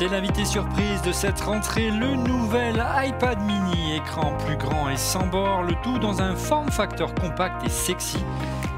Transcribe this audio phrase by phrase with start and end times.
[0.00, 5.26] C'est l'invité surprise de cette rentrée, le nouvel iPad mini, écran plus grand et sans
[5.26, 8.16] bord, le tout dans un form factor compact et sexy,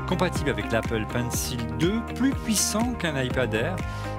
[0.08, 3.76] compatible avec l'Apple Pencil 2, plus puissant qu'un iPad Air.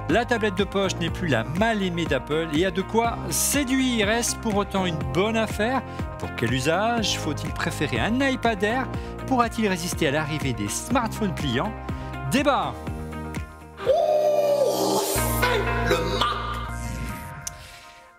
[0.07, 4.09] La tablette de poche n'est plus la mal aimée d'Apple et a de quoi séduire.
[4.09, 5.81] Est-ce pour autant une bonne affaire?
[6.19, 7.19] Pour quel usage?
[7.19, 8.87] Faut-il préférer un iPad Air?
[9.27, 11.73] Pourra-t-il résister à l'arrivée des smartphones pliants
[12.31, 12.73] Débat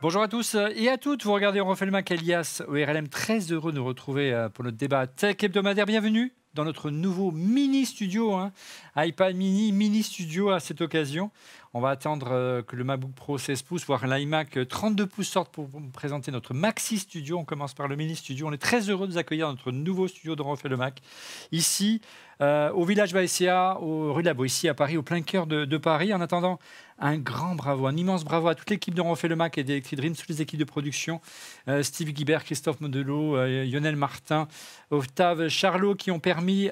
[0.04, 3.38] Bonjour à tous et à toutes, vous regardez On refait le Mac alias ORLM, très
[3.52, 5.86] heureux de nous retrouver euh, pour notre débat tech hebdomadaire.
[5.86, 8.52] Bienvenue dans notre nouveau mini studio, hein.
[8.98, 11.30] iPad mini, mini studio à cette occasion.
[11.72, 15.50] On va attendre euh, que le MacBook Pro 16 pouces, voire l'iMac 32 pouces sorte
[15.50, 17.38] pour présenter notre Maxi Studio.
[17.38, 18.46] On commence par le mini studio.
[18.48, 21.00] On est très heureux de vous accueillir dans notre nouveau studio de Refait le Mac,
[21.50, 22.02] ici
[22.40, 25.76] euh, au village Baessia, au rue de la Boétie à Paris, au plein cœur de,
[25.76, 26.12] Paris.
[26.14, 26.58] En attendant,
[26.98, 29.98] un grand bravo, un immense bravo à toute l'équipe de Refait le Mac et d'Electric
[29.98, 31.20] Dreams, toutes les équipes de production,
[31.68, 34.48] euh, Steve Guibert, Christophe Modelot, euh, Lionel Martin,
[34.90, 36.70] Octave Charlot, qui ont permis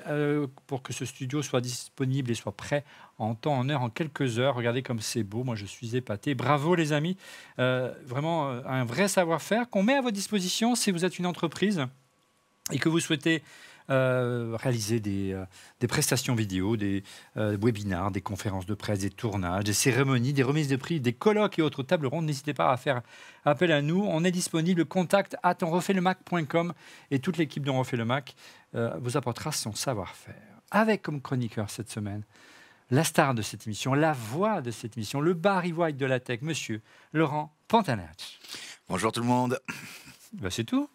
[0.67, 2.84] pour que ce studio soit disponible et soit prêt
[3.19, 4.55] en temps, en heure, en quelques heures.
[4.55, 6.34] Regardez comme c'est beau, moi je suis épaté.
[6.34, 7.17] Bravo les amis,
[7.58, 11.86] vraiment un vrai savoir-faire qu'on met à votre disposition si vous êtes une entreprise
[12.70, 13.42] et que vous souhaitez
[13.91, 15.44] euh, réaliser des, euh,
[15.80, 17.02] des prestations vidéo, des
[17.36, 21.12] euh, webinars, des conférences de presse, des tournages, des cérémonies, des remises de prix, des
[21.12, 22.27] colloques et autres tables rondes.
[22.27, 23.02] N'hésitez pas à faire
[23.44, 24.05] appel à nous.
[24.06, 24.84] On est disponible.
[24.84, 26.72] Contact at onrefaitlemacom
[27.11, 28.34] et toute l'équipe de refait le Mac
[28.74, 30.34] euh, vous apportera son savoir-faire.
[30.70, 32.22] Avec comme chroniqueur cette semaine
[32.91, 36.20] la star de cette émission, la voix de cette émission, le Barry White de la
[36.20, 36.83] tech, monsieur
[37.14, 38.39] Laurent Pantanach.
[38.86, 39.58] Bonjour tout le monde.
[40.34, 40.89] Ben, c'est tout.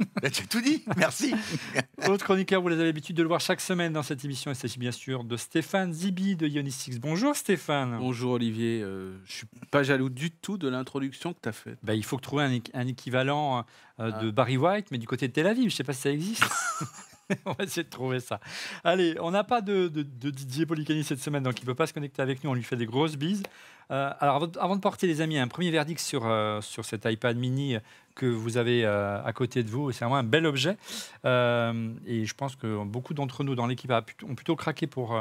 [0.22, 1.34] Bah, tu as tout dit, merci.
[2.08, 4.50] Autre chroniqueur, vous avez l'habitude de le voir chaque semaine dans cette émission.
[4.50, 6.98] Il s'agit bien sûr de Stéphane Zibi de Ionistix.
[6.98, 7.96] Bonjour Stéphane.
[7.98, 11.78] Bonjour Olivier, euh, je suis pas jaloux du tout de l'introduction que tu as faite.
[11.82, 13.64] Ben, il faut que trouver un, équ- un équivalent
[14.00, 14.32] euh, de Ah.
[14.32, 15.64] Barry White, mais du côté de Tel Aviv.
[15.64, 16.44] Je ne sais pas si ça existe.
[17.44, 18.40] on va essayer de trouver ça.
[18.84, 21.92] Allez, on n'a pas de, Didier Policani cette semaine, donc il ne peut pas se
[21.92, 22.50] connecter avec nous.
[22.50, 23.42] On lui fait des grosses bises.
[23.90, 27.36] Euh, alors, avant, de porter, les amis, un premier verdict sur, euh, sur cet iPad
[27.36, 27.76] mini
[28.14, 30.76] que vous avez euh, à côté de vous, c'est vraiment un bel objet.
[31.24, 33.92] Et je pense que beaucoup d'entre nous dans l'équipe
[34.22, 35.20] ont plutôt craqué pour,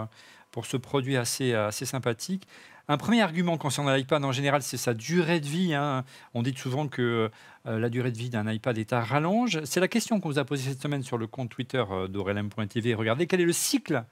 [0.51, 2.47] pour ce produit assez, assez sympathique.
[2.91, 5.75] Un premier argument concernant l'iPad en général, c'est sa durée de vie.
[5.75, 6.03] hein.
[6.33, 7.29] On dit souvent que
[7.67, 9.63] euh, la durée de vie d'un iPad est à rallonge.
[9.63, 12.95] C'est la question qu'on vous a posée cette semaine sur le compte Twitter euh, d'Aurelm.tv.
[12.95, 14.03] Regardez quel est le cycle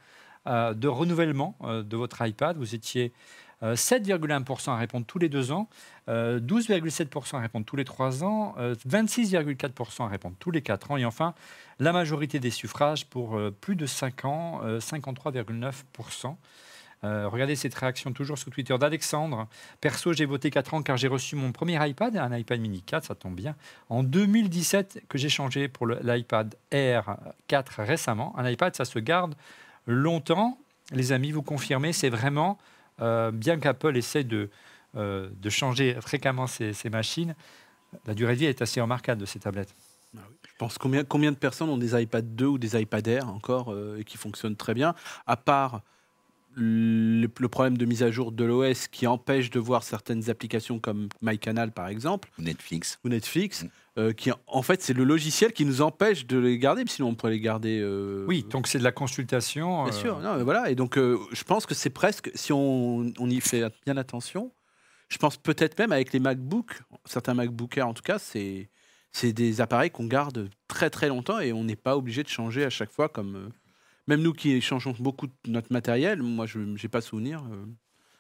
[0.46, 2.56] euh, de renouvellement euh, de votre iPad?
[2.56, 5.68] Vous étiez euh, 7,1% à répondre tous les deux ans,
[6.10, 10.92] euh, 12,7% à répondre tous les trois ans, euh, 26,4% à répondre tous les quatre
[10.92, 11.34] ans, et enfin
[11.80, 16.36] la majorité des suffrages pour euh, plus de 5 ans, euh, 53,9%.
[17.04, 19.48] Euh, regardez cette réaction toujours sur Twitter d'Alexandre.
[19.82, 23.06] Perso, j'ai voté 4 ans car j'ai reçu mon premier iPad, un iPad mini 4,
[23.06, 23.56] ça tombe bien,
[23.90, 28.34] en 2017 que j'ai changé pour l'iPad Air 4 récemment.
[28.38, 29.36] Un iPad, ça se garde
[29.86, 30.58] longtemps.
[30.92, 32.58] Les amis, vous confirmez, c'est vraiment,
[33.02, 34.50] euh, bien qu'Apple essaie de,
[34.96, 37.36] euh, de changer fréquemment ses, ses machines,
[38.06, 39.74] la durée de vie est assez remarquable de ces tablettes.
[40.14, 40.20] Je
[40.58, 44.00] pense combien, combien de personnes ont des iPad 2 ou des iPad Air encore euh,
[44.00, 44.96] et qui fonctionnent très bien,
[45.28, 45.82] à part
[46.56, 50.80] le, le problème de mise à jour de l'OS qui empêche de voir certaines applications
[50.80, 52.98] comme MyCanal par exemple Netflix.
[53.04, 53.68] ou Netflix, Mm.
[53.98, 57.16] Euh, qui en fait c'est le logiciel qui nous empêche de les garder, sinon on
[57.16, 57.80] pourrait les garder.
[57.82, 59.84] euh, Oui, donc c'est de la consultation.
[59.86, 60.70] Bien euh, sûr, non, mais voilà.
[60.70, 64.52] Et donc, euh, je pense que c'est presque, si on, on y fait bien attention,
[65.10, 68.70] je pense peut-être même avec les MacBooks, certains MacBook Air en tout cas, c'est
[69.14, 72.66] c'est des appareils qu'on garde très très longtemps et on n'est pas obligé de changer
[72.66, 73.50] à chaque fois comme euh,
[74.06, 76.22] même nous qui changeons beaucoup de notre matériel.
[76.22, 77.66] Moi, je n'ai pas souvenir euh,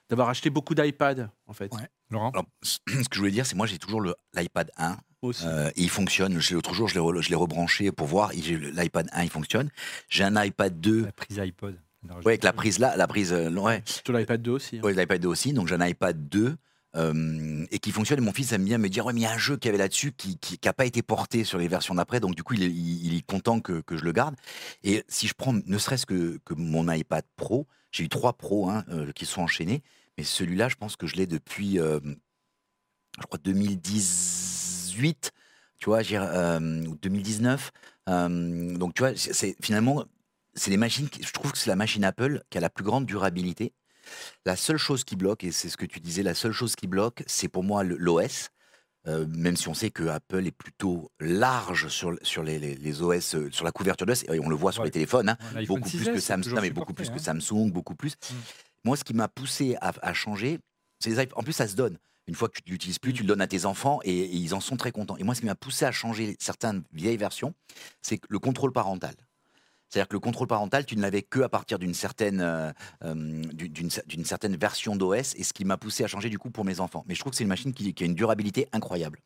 [0.10, 1.72] d'avoir acheté beaucoup d'iPad en fait.
[1.76, 1.88] Ouais.
[2.10, 2.32] Laurent?
[2.32, 5.46] Alors, ce que je voulais dire, c'est moi j'ai toujours le- l'iPad 1 Moi aussi.
[5.46, 6.40] euh, il fonctionne.
[6.52, 8.34] L'autre jour, je l'ai re- je l'ai rebranché pour voir.
[8.34, 9.70] il- L'iPad 1, il fonctionne.
[10.10, 11.80] J'ai un iPad 2 La prise iPod.
[12.24, 13.34] Ouais, avec la prise là, la prise.
[13.34, 14.78] euh, ouais, Sur l'iPad 2 aussi.
[14.78, 14.81] hein.
[14.84, 15.52] ouais, l'iPad 2 aussi.
[15.54, 16.56] Donc j'ai un iPad 2
[16.96, 18.19] euh, et qui fonctionne.
[18.19, 19.66] Et mon fils aime bien me dire Ouais, mais il y a un jeu qu'il
[19.68, 22.20] y avait là-dessus qui n'a pas été porté sur les versions d'après.
[22.20, 24.36] Donc du coup, il est, il- il est content que, que je le garde.
[24.84, 28.70] Et si je prends ne serait-ce que, que mon iPad Pro, j'ai eu trois Pro
[28.70, 29.81] hein, euh, qui sont enchaînés.
[30.18, 32.00] Mais celui-là, je pense que je l'ai depuis, euh,
[33.20, 33.40] je crois,
[34.98, 35.32] 2018,
[35.80, 37.72] tu vois, j'ai, euh, ou 2019.
[38.10, 40.06] Euh, donc, tu vois, c'est- finalement,
[40.56, 42.84] c'est les machines, qui- je trouve que c'est la machine Apple qui a la plus
[42.84, 43.74] grande durabilité.
[44.46, 46.88] La seule chose qui bloque, et c'est ce que tu disais, la seule chose qui
[46.88, 48.50] bloque, c'est pour moi l'OS.
[49.06, 53.02] Euh, même si on sait que Apple est plutôt large sur, sur les, les- les
[53.02, 54.88] OS, euh, sur la couverture d'OS, et on le voit sur Ouais.
[54.88, 57.10] les téléphones, hein, Ouais, beaucoup 6S, plus que c'est Samsung, toujours non, mais beaucoup plus
[57.10, 57.20] que hein.
[57.20, 58.16] Samsung, beaucoup plus.
[58.84, 60.60] Moi, ce qui m'a poussé à, à changer,
[61.00, 61.98] c'est les iP- En plus, ça se donne.
[62.27, 64.53] Une fois que tu l'utilises plus, tu le donnes à tes enfants et, et ils
[64.53, 65.15] en sont très contents.
[65.18, 67.53] Et moi, ce qui m'a poussé à changer certaines vieilles versions,
[68.01, 69.15] c'est le contrôle parental.
[69.89, 72.71] C'est-à-dire que le contrôle parental, tu ne l'avais que à partir d'une certaine, euh,
[73.06, 73.13] euh,
[73.53, 76.81] d'une certaine version d'OS, et ce qui m'a poussé à changer du coup pour mes
[76.81, 77.06] enfants.
[77.07, 79.21] Mais je trouve que c'est une machine qui, qui a une durabilité incroyable.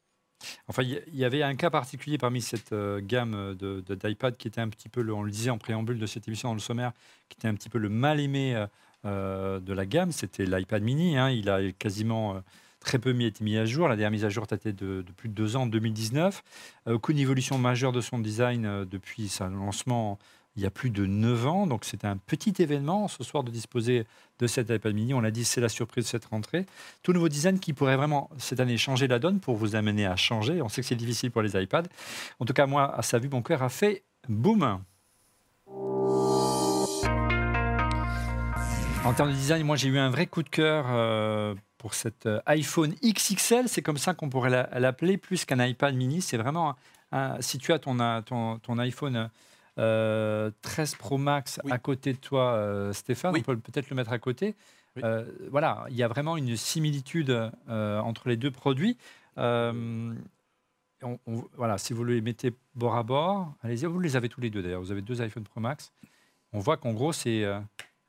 [0.67, 4.61] Enfin, il y- avait un cas particulier parmi cette euh, gamme de- d'iPad qui était
[4.61, 6.93] un petit peu, le, on le disait en préambule de cette émission dans le sommaire,
[7.29, 8.65] qui était un petit peu le mal aimé
[9.05, 10.11] euh, de la gamme.
[10.11, 11.17] C'était l'iPad mini.
[11.17, 11.29] hein.
[11.31, 12.41] Il a quasiment
[12.81, 13.87] très peu mis, été mis à jour.
[13.87, 16.43] La dernière mise à jour datait de, de plus de deux ans, en 2019.
[16.87, 20.19] Euh, aucune évolution majeure de son design euh, depuis son lancement
[20.57, 21.67] il y a plus de 9 ans.
[21.67, 24.05] Donc c'était un petit événement ce soir de disposer
[24.39, 25.13] de cet iPad mini.
[25.13, 26.65] On l'a dit, c'est la surprise de cette rentrée.
[27.03, 30.15] Tout nouveau design qui pourrait vraiment cette année changer la donne pour vous amener à
[30.15, 30.61] changer.
[30.61, 31.87] On sait que c'est difficile pour les iPads.
[32.39, 34.81] En tout cas, moi, à sa vue, mon cœur a fait boum.
[39.03, 42.27] En termes de design, moi j'ai eu un vrai coup de cœur euh, pour cet
[42.27, 43.67] euh, iPhone XXL.
[43.67, 46.21] C'est comme ça qu'on pourrait la- l'appeler, plus qu'un iPad mini.
[46.21, 46.69] C'est vraiment,
[47.11, 49.29] un- un- si tu as ton, euh, ton, ton iPhone
[49.79, 51.71] euh, 13 Pro Max Oui.
[51.71, 53.39] à côté de toi, euh, Stéphane, Oui.
[53.39, 54.55] on peut peut-être le mettre à côté.
[54.95, 55.01] Oui.
[55.03, 57.31] Euh, voilà, il y a vraiment une similitude
[57.69, 58.97] euh, entre les deux produits.
[59.39, 60.13] Euh,
[61.01, 64.41] on- on- voilà, si vous les mettez bord à bord, allez-y, vous les avez tous
[64.41, 64.81] les deux d'ailleurs.
[64.81, 65.91] Vous avez deux iPhone Pro Max.
[66.53, 67.43] On voit qu'en gros, c'est.
[67.43, 67.59] euh,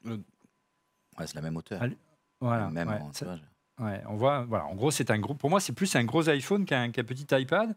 [0.05, 1.81] Ouais, c'est la même hauteur.
[1.81, 1.97] Allez,
[2.41, 3.39] voilà, même ouais, ça-
[3.81, 5.35] Ouais, on voit, voilà, en gros, c'est un gros.
[5.35, 7.75] Pour moi, c'est plus un gros iPhone qu'un petit iPad.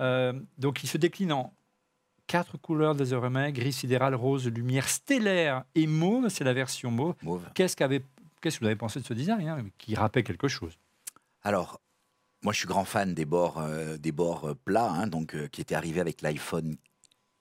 [0.00, 1.52] Euh, donc, il se décline en
[2.26, 6.28] quatre couleurs désormais gris sidéral, rose, lumière stellaire et mauve.
[6.28, 7.14] C'est la version mauve.
[7.22, 7.42] mauve.
[7.54, 10.78] Qu'est-ce que vous avez pensé de ce design hein, qui rappelle quelque chose?
[11.42, 11.80] Alors,
[12.42, 15.60] moi, je suis grand fan des bords, euh, des bords plats, hein, donc euh, qui
[15.60, 16.76] était arrivé avec l'iPhone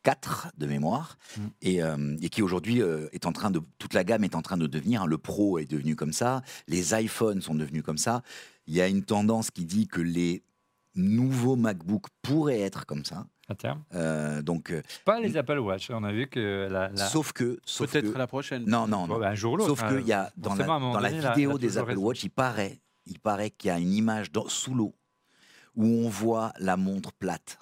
[0.03, 1.41] 4 de mémoire, Mm.
[1.61, 4.41] et, euh, et qui aujourd'hui euh, est en train de toute la gamme est en
[4.41, 5.01] train de devenir.
[5.03, 8.21] hein, le Pro est devenu comme ça, les iPhones sont devenus comme ça.
[8.67, 10.43] Il y a une tendance qui dit que les
[10.95, 13.25] nouveaux MacBook pourraient être comme ça.
[13.49, 14.73] à terme Euh, donc,
[15.03, 15.89] Pas les Apple Watch.
[15.91, 18.63] On a vu que la, la- sauf que, sauf Peut-être que- la prochaine.
[18.65, 19.19] non, non, Bon, non.
[19.19, 19.69] ben, un jour ou l'autre.
[19.69, 19.97] Sauf hein.
[19.97, 20.99] qu'il y a dans la, dans
[21.33, 22.01] vidéo la des Apple raison.
[22.03, 24.93] Watch, il paraît, il paraît qu'il y a une image dans- sous l'eau
[25.75, 27.59] où on voit la montre plate.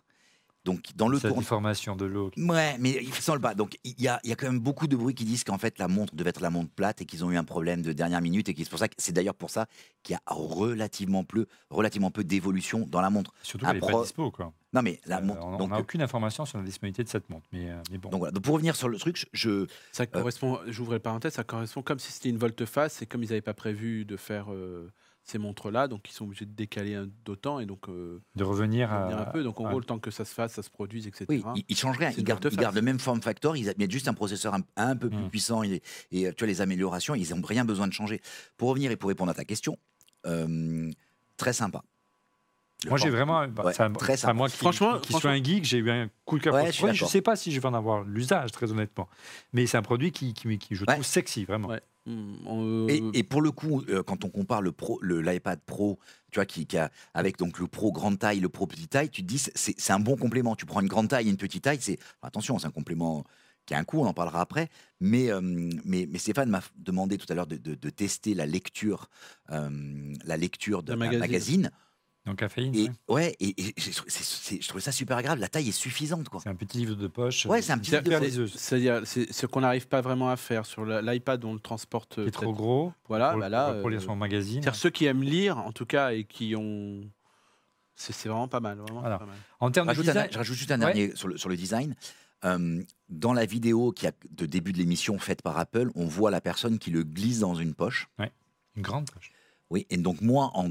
[0.64, 1.40] Donc dans le C'est la tour.
[1.40, 2.30] déformation de l'eau.
[2.38, 3.56] Ouais, mais il sent le bas.
[3.56, 5.58] Donc il y a, il y a quand même beaucoup de bruit qui disent qu'en
[5.58, 7.94] fait la montre devait être la montre plate et qu'ils ont eu un problème de
[7.94, 9.66] dernière minute et c'est pour ça que c'est d'ailleurs pour ça
[10.04, 13.34] qu'il y a relativement peu, relativement peu d'évolution dans la montre.
[13.42, 14.30] Surtout qu'elle n'est Appro- pas dispo.
[14.32, 14.54] Quoi.
[14.74, 15.46] Non mais la Euh, montre.
[15.46, 17.48] on donc, n'a aucune information sur la disponibilité de cette montre.
[17.52, 18.10] Mais, euh, mais bon.
[18.10, 18.32] donc voilà.
[18.32, 21.98] Donc pour revenir sur le truc, je- Ça correspond, j'ouvre les parenthèses, ça correspond comme
[22.00, 24.90] si c'était une volte-face et comme ils n'avaient pas prévu de faire euh,
[25.24, 28.90] ces montres-là, donc ils sont obligés de décaler un- d'autant et donc euh, de revenir
[28.90, 29.22] revenir à.
[29.30, 29.44] un peu.
[29.44, 31.26] Donc en à- gros, le temps que ça se fasse, ça se produise, etc.
[31.30, 32.10] Oui, ils, changent rien.
[32.18, 32.62] Ils gardent, ils volte-face.
[32.62, 33.56] gardent le même form factor.
[33.56, 35.30] Ils mettent juste un processeur un, un peu plus Mm.
[35.30, 35.82] puissant et,
[36.12, 37.14] et, tu vois les améliorations.
[37.16, 38.20] Ils n'ont rien besoin de changer.
[38.58, 39.78] Pour revenir et pour répondre à ta question,
[40.26, 40.92] euh,
[41.38, 41.84] très sympa.
[42.84, 43.48] Le Moi, j'ai vraiment.
[43.48, 46.40] bah, Ouais, très moi qui, Franchement- qui, suis franchement- un geek, j'ai eu un coup
[46.40, 48.72] de cœur Ouais, pour je ne sais pas si je vais en avoir l'usage, très
[48.72, 49.08] honnêtement.
[49.54, 50.94] Mais c'est un produit qui, qui, qui, je Ouais.
[50.94, 51.68] trouve sexy, vraiment.
[51.68, 51.82] Ouais.
[52.08, 56.00] Hmm, on- Et, et pour le coup, euh, quand on compare le pro, l'iPad Pro,
[56.32, 59.10] tu vois, qui, qui a, avec donc le Pro grande taille, le Pro petite taille,
[59.12, 60.56] tu te dis c'est, c'est un bon complément.
[60.56, 63.24] Tu prends une grande taille et une petite taille, c'est attention, c'est un complément
[63.68, 64.70] qui a un coût, on en parlera après.
[65.00, 68.48] Mais, euh, mais, mais Stéphane m'a demandé tout à l'heure de, de- de tester la
[68.48, 69.08] lecture,
[69.52, 69.70] euh,
[70.26, 71.20] la lecture d'un D'un magazine.
[71.20, 71.72] magazine.
[72.28, 72.92] Donc, caféine, Et ouais.
[73.08, 75.42] ouais, et, c'est- c'est- je trouvais ça super agréable.
[75.42, 76.40] La taille est suffisante, quoi.
[76.44, 77.48] c'est un petit livre de poche.
[77.48, 78.28] Ouais, c'est un petit C'est- livre de hyper poche.
[78.30, 78.54] liseuse.
[78.56, 82.22] C'est-à-dire, c'est ce qu'on n'arrive pas vraiment à faire sur l'iPad, on le transporte.
[82.22, 84.62] Qui est trop gros Voilà, pour, bah là, pour, lire euh, son magazine.
[84.62, 87.02] c'est-à-dire ceux qui aiment lire, en tout cas, et qui ont.
[87.96, 88.78] C'est c'est vraiment pas mal.
[88.78, 89.18] Vraiment Voilà.
[89.18, 89.36] pas mal.
[89.60, 90.94] En termes de un- design, je rajoute juste un Ouais.
[90.94, 91.96] dernier sur, le, sur le design.
[92.46, 96.30] Euh, dans la vidéo qui a, de début de l'émission faite par Apple, on voit
[96.32, 98.10] la personne qui le glisse dans une poche.
[98.76, 99.32] une grande poche.
[99.72, 100.70] Oui, et donc moi, en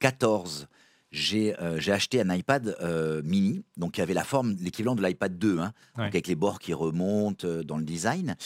[0.00, 0.68] 2014,
[1.10, 5.02] j'ai euh, j'ai acheté un iPad euh, mini, donc qui avait la forme, l'équivalent de
[5.02, 6.04] l'iPad 2, hein, Ouais.
[6.04, 8.36] donc avec les bords qui remontent euh, dans le design.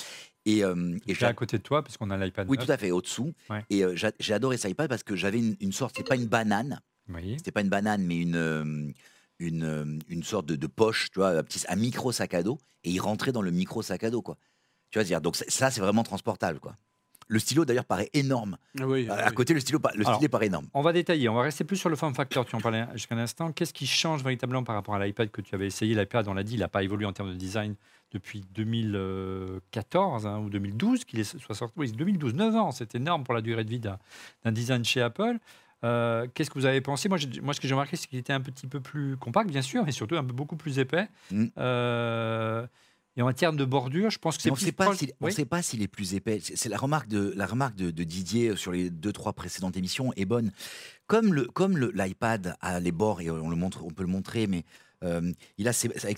[0.44, 0.64] Et, et
[1.06, 2.48] Et j'a- à côté de toi, puisqu'on a l'iPad.
[2.48, 3.32] oui, tout à fait, au-dessous.
[3.48, 3.64] Ouais.
[3.70, 6.26] Et j'a- j'ai adoré cet iPad parce que j'avais une, une sorte, c'est pas une
[6.26, 7.34] banane, Oui.
[7.36, 8.92] c'était pas une banane, mais une,
[9.38, 12.58] une, une sorte de, de poche, tu vois, un, petit, un micro sac à dos,
[12.84, 14.36] et il rentrait dans le micro sac à dos, quoi.
[14.90, 16.76] Tu vois, dire, donc ça, c'est vraiment transportable, quoi.
[17.28, 18.56] Le stylo, d'ailleurs, paraît énorme.
[18.80, 19.34] Ah oui, à ah à oui.
[19.34, 20.66] côté, le stylo, le Alors, stylet paraît énorme.
[20.74, 23.14] On va détailler, on va rester plus sur le form factor, tu en parlais jusqu'à
[23.14, 23.52] l'instant.
[23.52, 25.94] Qu'est-ce qui change véritablement par rapport à l'iPad que tu avais essayé?
[25.94, 27.74] L'iPad, on l'a dit, il n'a pas évolué en termes de design
[28.12, 33.24] depuis 2014 hein, ou 2012, qu'il est soit sorti- oui, 2012, 9 ans, c'est énorme
[33.24, 33.98] pour la durée de vie d'un
[34.52, 35.38] design chez Apple.
[35.84, 37.08] Euh, Qu'est-ce que vous avez pensé?
[37.08, 39.62] Moi, moi, ce que j'ai remarqué, c'est qu'il était un petit peu plus compact, bien
[39.62, 41.08] sûr, mais surtout un peu beaucoup plus épais.
[41.30, 41.46] Mm.
[41.58, 42.66] Euh,
[43.16, 44.96] Et en termes de bordure, je pense que c'est on plus ne sait pas proche-
[44.98, 45.32] s'il on Oui.
[45.32, 46.40] sait pas s'il est plus épais.
[46.42, 50.12] C'est la remarque de la remarque de, de Didier sur les deux trois précédentes émissions
[50.16, 50.50] est bonne.
[51.06, 54.08] Comme le comme le- l'iPad a les bords et on le montre, on peut le
[54.08, 54.64] montrer, mais
[55.04, 55.72] euh, il a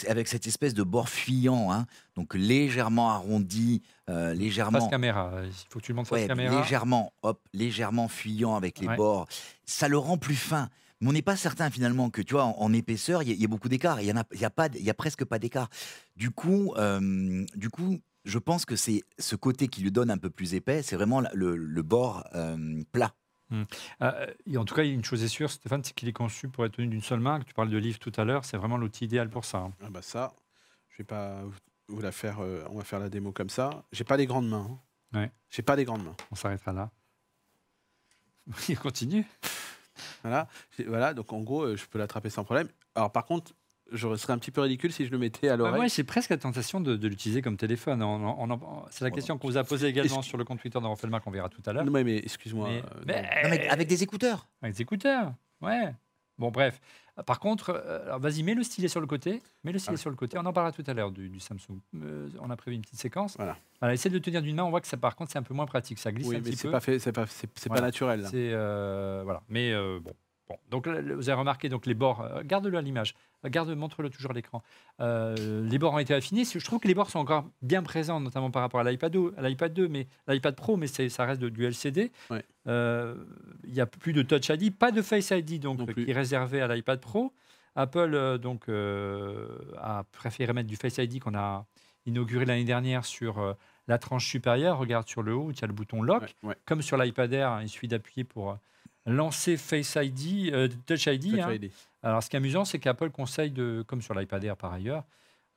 [0.08, 1.86] avec, cette espèce de bord fuyant, hein,
[2.16, 5.32] donc légèrement arrondi, euh, Face légèrement caméra.
[5.42, 6.60] Il faut que tu le montres face Ouais, caméra.
[6.60, 8.96] légèrement, hop, légèrement fuyant avec les Ouais.
[8.96, 9.26] bords,
[9.64, 10.68] ça le rend plus fin.
[11.04, 13.34] Mais on n'est pas certain finalement que tu vois en, en épaisseur il y, a-
[13.34, 14.00] il y a beaucoup d'écart.
[14.00, 15.68] Il y en a, il y a pas, de- il y a presque pas d'écart.
[16.16, 20.16] Du coup, euh, du coup, je pense que c'est ce côté qui lui donne un
[20.16, 20.82] peu plus épais.
[20.82, 23.12] C'est vraiment le, le bord euh, plat.
[24.02, 26.64] Euh, et en tout cas, une chose est sûre, Stéphane, c'est qu'il est conçu pour
[26.64, 27.38] être tenu d'une seule main.
[27.46, 29.58] Tu parles de livre tout à l'heure, c'est vraiment l'outil idéal pour ça.
[29.58, 29.72] hein.
[29.84, 30.32] Ah bah ça,
[30.88, 31.42] je vais pas
[31.88, 32.40] vous la faire.
[32.40, 33.84] euh, on va faire la démo comme ça.
[33.92, 34.78] J'ai pas les grandes mains.
[35.12, 35.18] hein.
[35.20, 35.30] Ouais.
[35.50, 36.16] J'ai pas les grandes mains.
[36.32, 36.90] On s'arrêtera là.
[38.68, 39.24] Il continue.
[40.22, 40.48] Voilà.
[40.86, 41.14] Voilà.
[41.14, 42.68] Donc en gros, euh, je peux l'attraper sans problème.
[42.94, 43.52] Alors par contre,
[43.92, 45.74] je serais un petit peu ridicule si je le mettais à Ouais, l'oreille.
[45.76, 48.02] moi, j'ai presque la tentation de, de l'utiliser comme téléphone.
[48.02, 50.80] On- on- on- c'est la question qu'on vous a posée également sur le compte Twitter
[50.80, 51.84] de Raphaël qu'on verra tout à l'heure.
[51.84, 52.68] Non, mais, excuse-moi.
[52.70, 54.48] Mais- euh, mais avec des écouteurs.
[54.62, 55.94] Avec des écouteurs, ouais.
[56.38, 56.80] Bon, bref.
[57.26, 59.40] Par contre, euh, alors vas-y, mets le stylet sur le côté.
[59.62, 60.00] Mets le stylet Ah.
[60.00, 60.36] sur le côté.
[60.36, 61.78] On en parlera tout à l'heure du, du Samsung.
[62.02, 63.36] Euh, on a prévu une petite séquence.
[63.36, 63.94] Voilà.
[63.94, 64.64] essaie de le tenir d'une main.
[64.64, 65.98] On voit que ça, par contre, c'est un peu moins pratique.
[66.00, 66.72] Ça glisse Oui, un mais petit c'est peu.
[66.72, 67.80] pas fait, c'est pas, c'est, Voilà.
[67.82, 68.26] pas naturel.
[68.30, 69.42] C'est euh, voilà.
[69.48, 70.12] Mais euh, bon.
[70.48, 72.20] Bon, donc vous avez remarqué donc les bords.
[72.20, 73.14] euh, Garde-le à l'image.
[73.44, 74.62] Euh, Garde, montre-le toujours à l'écran.
[75.00, 76.44] Euh, les bords ont été affinés.
[76.44, 79.34] Je trouve que les bords sont encore bien présents, notamment par rapport à l'iPad 2,
[79.38, 82.12] à l'iPad 2, mais l'iPad Pro, mais ça reste du LCD.
[82.30, 82.44] Ouais.
[82.66, 83.14] Euh,
[83.64, 86.04] Il n'y a plus de Touch ID, pas de Face ID donc Non plus.
[86.04, 87.32] qui est réservé à l'iPad Pro.
[87.76, 89.48] Apple donc euh,
[89.78, 91.66] a préféré mettre du Face ID qu'on a
[92.06, 93.56] inauguré l'année dernière sur
[93.88, 94.78] la tranche supérieure.
[94.78, 96.56] Regarde sur le haut, il y a le bouton Lock Ouais, ouais.
[96.66, 98.56] comme sur l'iPad Air, il suffit d'appuyer pour
[99.06, 101.30] lancer Face ID, euh, Touch ID.
[101.32, 101.52] Touch hein.
[101.52, 101.70] ID.
[102.02, 105.04] Alors, ce qui est amusant, c'est qu'Apple conseille, de, comme sur l'iPad Air par ailleurs,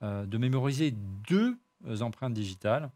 [0.03, 2.89] euh, de mémoriser deux euh, empreintes digitales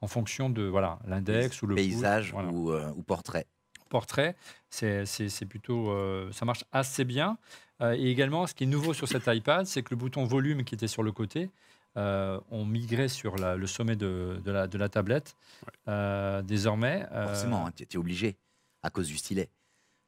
[0.00, 2.48] en fonction de voilà l'index ou le pouce, paysage voilà.
[2.50, 3.46] ou, euh, ou portrait.
[3.88, 4.36] portrait.
[4.70, 7.38] C'est c'est- c'est plutôt, euh, ça marche assez bien.
[7.80, 10.64] Euh, et également, ce qui est nouveau sur cet iPad, c'est que le bouton volume
[10.64, 11.50] qui était sur le côté,
[11.96, 15.36] euh, on migré sur la- le sommet de, de la, de la tablette.
[15.88, 18.36] Euh, désormais, euh, Forcément, tu es obligé
[18.82, 19.48] à cause du stylet.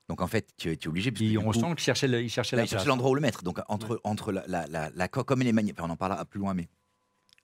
[0.08, 1.10] Donc en fait, tu es obligé.
[1.10, 3.10] parce que on coup- sent qu'il cherchait, le- il cherchait Là, la il cherchait l'endroit
[3.10, 3.42] où le mettre.
[3.42, 6.52] Donc, entre, entre la, la, la, comme elle est magnétique, on en parlera plus loin,
[6.54, 6.68] mais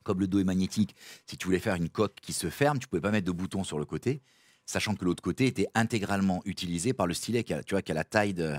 [0.02, 0.95] comme le dos est magnétique,
[1.26, 3.64] si tu voulais faire une coque qui se ferme, tu pouvais pas mettre de bouton
[3.64, 4.21] sur le côté,
[4.67, 7.93] sachant que l'autre côté était intégralement utilisé par le stylet, qui a, tu vois, qui
[7.93, 8.55] a la taille de,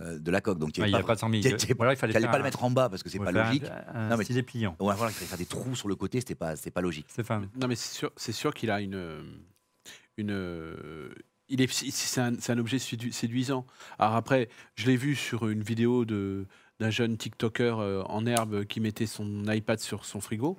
[0.00, 0.58] euh, de la coque.
[0.58, 1.42] Donc, il n'y n'allais a pas, pas de 100 000.
[1.42, 3.32] t'es- t'es- Voilà, il fallait pas le un- mettre en bas parce que c'est pas
[3.32, 3.64] faire un- logique.
[3.94, 4.76] Un, Non, mais- stylet pliant.
[4.80, 7.06] Ouais, voilà, il fallait faire des trous sur le côté, c'était pas, pas logique.
[7.08, 7.48] Stéphane.
[7.58, 9.40] Non, mais c'est sûr, c'est sûr qu'il a une.
[10.18, 11.10] une
[11.50, 13.66] il est, c'est un, c'est un objet sédu- séduisant.
[13.98, 16.46] Alors après, je l'ai vu sur une vidéo de,
[16.78, 20.58] d'un jeune TikToker euh, en herbe qui mettait son iPad sur son frigo.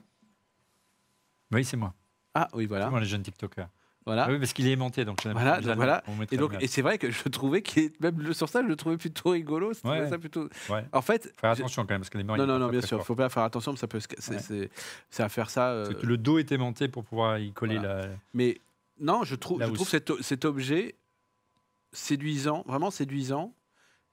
[1.51, 1.93] Oui, c'est moi.
[2.33, 2.89] Ah oui, C'est voilà.
[2.89, 3.67] moi, les jeunes TikTokers.
[4.05, 4.25] Voilà.
[4.27, 5.05] Ah oui, parce qu'il est aimanté.
[5.05, 6.03] Donc Voilà, donc voilà.
[6.31, 8.75] Et, donc, et c'est vrai que je trouvais qu'il même le- sur ça, je le
[8.75, 9.73] trouvais plutôt rigolo.
[9.83, 10.09] Ouais.
[10.09, 10.49] ça plutôt...
[10.69, 10.83] Ouais.
[10.91, 12.35] En fait, Faire attention quand même, parce que les mains.
[12.35, 13.05] non, il non, non, bien sûr, fort.
[13.05, 14.39] faut pas faire attention, ça peut, c'est, Ouais.
[14.39, 14.71] c'est,
[15.11, 15.69] c'est à faire ça.
[15.69, 18.01] euh, que le dos est aimanté pour pouvoir y coller Voilà.
[18.07, 18.07] la.
[18.33, 18.59] Mais
[19.01, 19.61] non, je je trouve
[20.21, 20.95] cet, objet
[21.93, 23.53] séduisant, vraiment séduisant,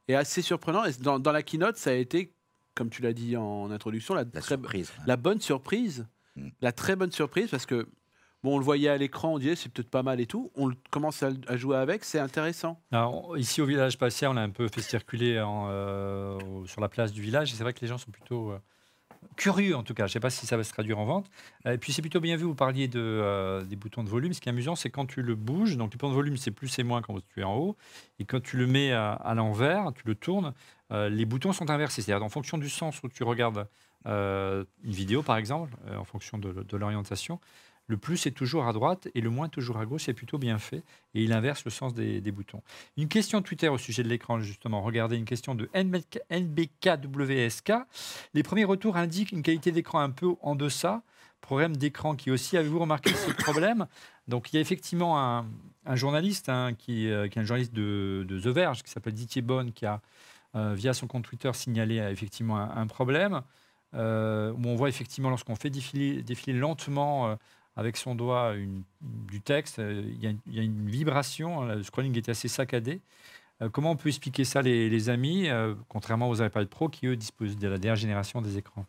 [0.09, 0.85] et assez surprenant.
[0.85, 2.35] Et dans, dans la keynote, ça a été,
[2.75, 4.93] comme tu l'as dit en introduction, la, La très, surprise.
[5.07, 6.49] la bonne surprise, Mm.
[6.61, 7.89] la très bonne surprise, parce que
[8.45, 10.53] bon, on le voyait à l'écran, on disait c'est peut-être pas mal et tout.
[10.55, 12.81] On le- commence à, à jouer avec, c'est intéressant.
[12.93, 16.89] Alors, ici au village spatial, on a un peu fait circuler en, euh, sur la
[16.89, 17.53] place du village.
[17.53, 18.59] Et c'est vrai que les gens sont plutôt euh,
[19.39, 20.05] curieux, en tout cas.
[20.05, 21.31] Je ne sais pas si ça va se traduire en vente.
[21.65, 22.45] Euh, Et puis c'est plutôt bien vu.
[22.45, 24.35] Vous parliez de, euh, des boutons de volume.
[24.35, 25.77] Ce qui est amusant, c'est quand tu le bouges.
[25.77, 27.77] Donc les boutons de volume, c'est plus et moins quand tu es en haut.
[28.19, 30.53] Et quand tu le mets à, l'envers, tu le tournes,
[30.93, 32.03] euh, les boutons sont inversés.
[32.03, 33.67] C'est-à-dire en fonction du sens où tu regardes
[34.05, 37.41] une vidéo, par exemple, en fonction de l'orientation.
[37.89, 40.59] Le plus est toujours à droite et le moins toujours à gauche, c'est plutôt bien
[40.59, 40.85] fait.
[41.15, 42.63] Et il inverse le sens des, boutons.
[42.99, 44.83] Une question Twitter au sujet de l'écran, justement.
[44.83, 47.73] Regardez une question de NBK NBKWSK.
[48.35, 51.03] Les premiers retours indiquent une qualité d'écran un peu en deçà.
[51.41, 53.87] Problème d'écran qui aussi, avez-vous remarqué ce problème?
[54.27, 55.47] Donc il y a effectivement un,
[55.95, 59.73] journaliste, hein, qui, euh, qui est un journaliste de, The Verge, qui s'appelle Didier Bonne,
[59.73, 60.03] qui a,
[60.57, 63.41] euh, via son compte Twitter, signalé euh, effectivement un, problème.
[63.95, 67.39] où on voit effectivement, lorsqu'on fait défiler, lentement
[67.79, 70.91] avec son doigt une- du texte, euh, il y, a une- il y a une
[70.91, 73.01] vibration, hein, le scrolling était assez saccadé.
[73.63, 77.07] Euh, comment on peut expliquer ça, les, les amis, euh, contrairement aux iPad Pro qui,
[77.07, 78.85] eux, disposent de la dernière génération des écrans?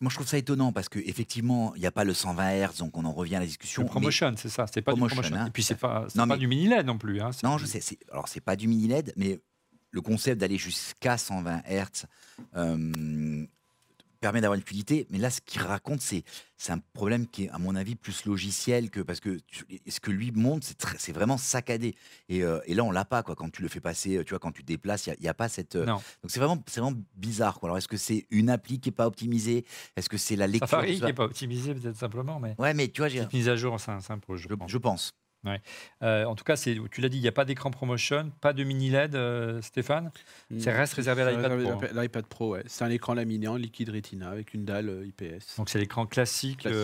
[0.00, 2.96] Moi, je trouve ça étonnant parce qu'effectivement, il n'y a pas le 120 Hz, donc
[2.96, 3.82] on en revient à la discussion.
[3.82, 5.44] Le mais- promotion, c'est ça, c'est pas Promotion, du promotion.
[5.44, 5.48] hein.
[5.48, 7.20] Et puis c'est pas, c'est Non, pas mais- du mini LED non plus.
[7.20, 7.98] hein, Non, du- je sais.
[8.12, 9.40] Alors, c'est pas du mini LED, mais
[9.90, 12.06] le concept d'aller jusqu'à 120 Hz,
[12.54, 13.44] euh,
[14.20, 15.06] permet d'avoir une fluidité.
[15.10, 16.22] Mais là, ce qu'il raconte, c'est
[16.56, 19.98] c'est un problème qui est, à mon avis, plus logiciel que parce que tu- ce
[19.98, 21.94] que lui montre, c'est c'est vraiment saccadé.
[22.28, 23.34] Et, euh, et là, on l'a pas quoi.
[23.34, 25.48] Quand tu le fais passer, tu vois, quand tu te déplaces, il n'y a, pas
[25.48, 25.76] cette.
[25.76, 25.86] euh.
[25.86, 27.58] Donc c'est vraiment, c'est vraiment bizarre.
[27.58, 27.68] Quoi.
[27.70, 29.64] Alors est-ce que c'est une appli qui est pas optimisée?
[29.96, 32.74] Est-ce que c'est la lecture Safari qui ça n'est pas optimisé peut-être simplement, mais Ouais,
[32.74, 35.12] mais tu vois, j'ai- mise à jour, ça s'impose, je je, pense.
[36.02, 38.62] Euh, en tout cas, tu l'as dit, il n'y a pas d'écran promotion, pas de
[38.64, 40.10] mini LED, euh, Stéphane?
[40.58, 42.02] Ça reste réservé à Ça l'iPad Pro, hein.
[42.02, 42.62] L'iPad Pro, ouais.
[42.66, 45.56] C'est un écran laminé en liquide Retina avec une dalle euh, IPS.
[45.56, 46.78] Donc c'est l'écran classique, Classique.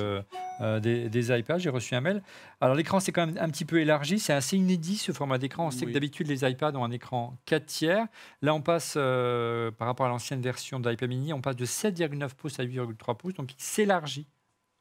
[0.60, 1.58] euh, des, des iPads.
[1.58, 2.22] J'ai reçu un mail.
[2.60, 5.66] Alors l'écran c'est quand même un petit peu élargi, c'est assez inédit ce format d'écran.
[5.66, 8.06] On sait que d'habitude les iPads ont un écran 4 tiers.
[8.42, 12.34] Là on passe par rapport à l'ancienne version de l'iPad mini, on passe de 7,9
[12.34, 14.26] pouces à 8,3 pouces, donc il s'élargit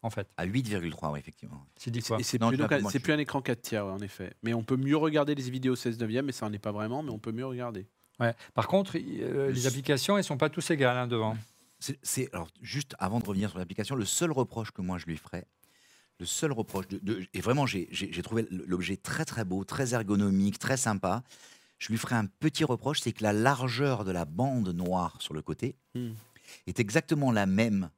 [0.05, 0.27] en fait.
[0.37, 1.65] À 8,3, ouais, effectivement.
[1.77, 4.33] C'est dit quoi plus, un écran 4 tiers, ouais, en effet.
[4.43, 7.03] Mais on peut mieux regarder les vidéos 16 neuvième, mais ça n'en est pas vraiment,
[7.03, 7.87] mais on peut mieux regarder.
[8.19, 8.33] Ouais.
[8.53, 11.35] Par contre, euh, les applications elles sont pas tous égales hein, devant.
[12.01, 15.17] C'est- alors juste avant de revenir sur l'application, le seul reproche que moi je lui
[15.17, 15.45] ferais,
[16.21, 17.87] le seul reproche de, de- et vraiment j'ai
[18.23, 21.23] trouvé l'objet très très beau, très ergonomique, très sympa.
[21.77, 25.33] Je lui ferais un petit reproche, c'est que la largeur de la bande noire sur
[25.33, 26.11] le côté Hmm.
[26.67, 27.89] est exactement la même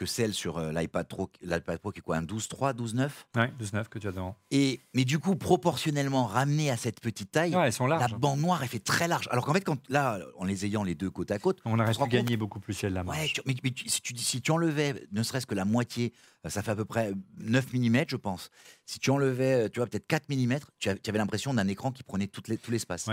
[0.00, 3.52] que celle sur euh, l'iPad Pro, l'iPad Pro qui est quoi, un 12.3, 12.9 Ouais,
[3.60, 4.34] 12,9 que tu as devant.
[4.50, 8.40] et mais du coup proportionnellement ramené à cette petite taille, Ouais, elles sont la bande
[8.40, 9.28] noire elle fait très large.
[9.30, 11.92] Alors qu'en fait quand là en les ayant les deux côte à côte, On aurait
[11.92, 13.34] pu gagner beaucoup plus celle la Ouais, marge.
[13.34, 16.14] tu- mais, mais tu- si, tu, si tu enlevais ne serait-ce que la moitié,
[16.48, 18.50] ça fait à peu près 9 mm, je pense.
[18.86, 22.02] Si tu enlevais, euh, tu vois, peut-être 4 mm, tu avais, l'impression d'un écran qui
[22.02, 23.06] prenait tout l'espace.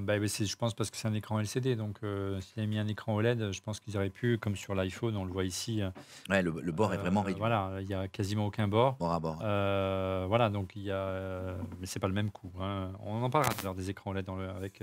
[0.00, 1.76] Bah, oui, je pense parce que c'est un écran LCD.
[1.76, 4.74] Donc, euh, s'il avait mis un écran OLED, je pense qu'ils auraient pu, comme sur
[4.74, 5.80] l'iPhone, on le voit ici.
[5.80, 5.90] euh,
[6.28, 7.38] Ouais, le, le bord est vraiment euh, réduit.
[7.38, 8.94] Voilà, il y a quasiment aucun bord.
[8.96, 9.38] Bord à bord.
[9.42, 12.52] Euh, voilà, donc il y a, euh, mais c'est pas le même coup.
[12.60, 12.92] hein.
[13.00, 14.82] On en parlera tout à l'heure des écrans OLED dans le, avec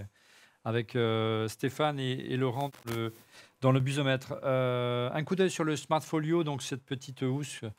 [0.65, 3.13] avec euh, Stéphane et, et Laurent dans le,
[3.61, 4.35] dans le busomètre.
[4.43, 7.69] Euh, un coup d'œil sur le Smartfolio, donc cette petite housse euh,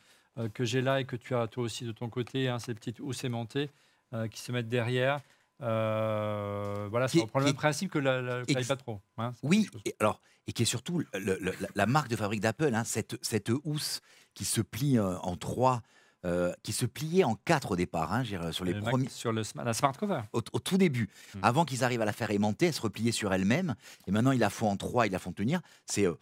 [0.54, 3.00] que j'ai là et que tu as toi aussi de ton côté, hein, ces petites
[3.00, 3.70] housses aimantées
[4.14, 5.20] euh, qui se mettent derrière.
[5.62, 9.00] Euh, voilà, Qui ça est- reprend le même principe que la- la- ex- Pro.
[9.18, 11.06] hein, c'est Oui, et, alors, et qui est surtout le-
[11.40, 14.00] le- la, la marque de fabrique d'Apple, hein, cette, cette housse
[14.34, 15.82] qui se plie euh, en trois,
[16.24, 19.08] euh, qui se pliait en quatre au départ, hein, dire, sur les Le premiers.
[19.08, 20.20] sur le, la Smart Cover.
[20.32, 21.38] Au, au tout début, Mm.
[21.42, 23.74] avant qu'ils arrivent à la faire aimanter, elle se repliait sur elle-même.
[24.06, 25.60] Et maintenant, ils la font en trois, ils la font tenir.
[25.86, 26.14] C'est euh,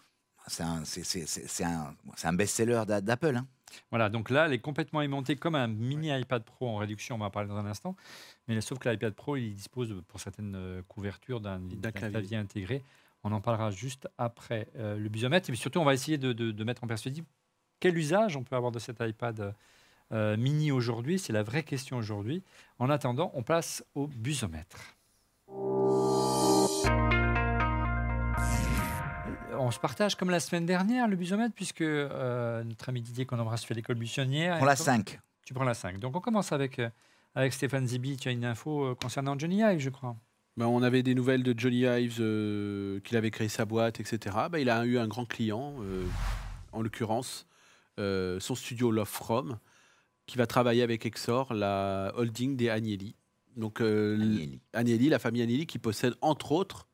[0.46, 3.40] c'est un, c'est- c'est- c'est- c'est un, c'est un best-seller d'a- d'Apple.
[3.90, 7.18] Voilà, donc là, elle est complètement aimantée comme un mini iPad Pro en réduction, on
[7.18, 7.96] va en parler dans un instant.
[8.46, 11.60] Mais sauf que l'iPad Pro, il dispose pour certaines euh, couvertures d'un
[11.92, 12.10] clavier.
[12.10, 12.82] clavier intégré.
[13.24, 15.48] On en parlera juste après euh, le busomètre.
[15.50, 17.24] Et puis surtout, on va essayer de, de- de mettre en perspective
[17.80, 19.54] quel usage on peut avoir de cet iPad
[20.12, 21.18] euh, mini aujourd'hui.
[21.18, 22.42] C'est la vraie question aujourd'hui.
[22.78, 24.96] En attendant, on passe au busomètre.
[29.68, 33.38] On se partage comme la semaine dernière le busomètre, puisque euh, notre ami Didier qu'on
[33.38, 34.56] embrasse fait l'école buissonnière.
[34.62, 35.20] On la 5.
[35.44, 35.98] Tu prends la 5.
[35.98, 36.88] Donc on commence avec, euh,
[37.34, 38.16] avec Stéphane Zibi.
[38.16, 40.16] Tu as une info euh, concernant Johnny Ive, je crois.
[40.56, 44.36] Ben, on avait des nouvelles de Johnny Ives, euh, qu'il avait créé sa boîte, etc.
[44.50, 46.02] Ben, il a eu un grand client, euh,
[46.72, 47.46] en l'occurrence
[47.98, 49.58] euh, son studio Love From,
[50.24, 53.16] qui va travailler avec Exor, la holding des Agnelli.
[53.58, 54.60] Donc euh, Agnelli.
[54.72, 56.88] Agnelli, la famille Agnelli, qui possède entre autres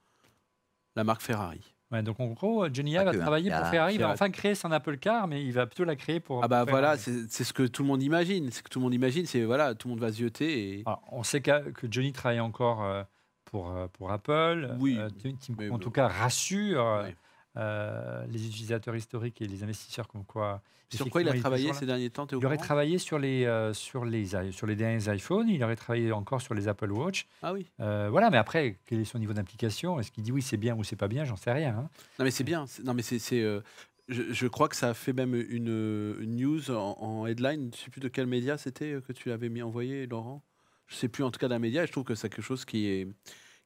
[0.97, 1.74] la marque Ferrari.
[1.93, 3.95] Ouais, donc en gros, Johnny Ive travailler Il y pour a Ferrari.
[3.95, 6.43] Il va enfin créer son Apple Car, mais il va plutôt la créer pour.
[6.43, 8.51] Ah bah voilà, c'est ce que tout le monde imagine.
[8.51, 11.03] C'est que tout le monde imagine, c'est voilà, tout le monde va zioter et Alors,
[11.13, 13.03] on sait que Johnny travaille encore euh,
[13.45, 14.75] pour, euh, pour Apple.
[14.81, 17.17] Oui, Euh, Cook, en tout cas, rassure euh, Ouais.
[17.57, 20.63] Euh, les utilisateurs historiques et les investisseurs comme quoi.
[20.93, 24.05] sur quoi il a travaillé ces derniers temps Il aurait travaillé sur les, euh, sur,
[24.05, 27.27] les, i- sur les derniers iPhones, il aurait travaillé encore sur les Apple Watch.
[27.43, 27.67] Ah oui.
[27.81, 29.99] Euh, voilà, mais après, quel est son niveau d'implication?
[30.01, 31.25] Est-ce qu'il dit oui, c'est bien ou c'est pas bien?
[31.25, 31.77] J'en sais rien.
[31.79, 31.89] hein.
[32.19, 32.65] Non mais c'est bien.
[32.85, 33.63] Non mais c'est, je,
[34.09, 37.71] je crois que ça a fait même une, une news en, en headline.
[37.75, 40.43] Je sais plus de quel média c'était que tu avais mis envoyé, Laurent.
[40.89, 41.85] Je sais plus en tout cas d'un média.
[41.85, 43.09] Et je trouve que c'est quelque chose qui est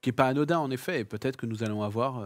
[0.00, 1.00] qui est pas anodin en effet.
[1.00, 2.20] Et peut-être que nous allons avoir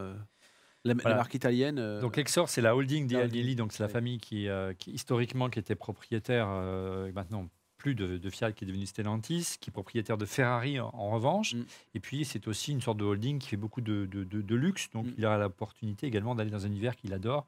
[0.85, 1.79] la, marque italienne.
[1.79, 5.49] euh, Donc Exor, c'est la holding Agnelli, donc c'est la famille qui, euh, qui, historiquement
[5.49, 9.71] qui était propriétaire, euh, et maintenant plus de, de Fiat qui est devenu Stellantis, qui
[9.71, 11.55] est propriétaire de Ferrari en, en revanche.
[11.55, 11.64] Mm.
[11.97, 14.55] Et puis c'est aussi une sorte de holding qui fait beaucoup de, de- de- de
[14.55, 15.14] luxe, donc Mm.
[15.18, 17.45] il a l'opportunité également d'aller dans un univers qu'il adore,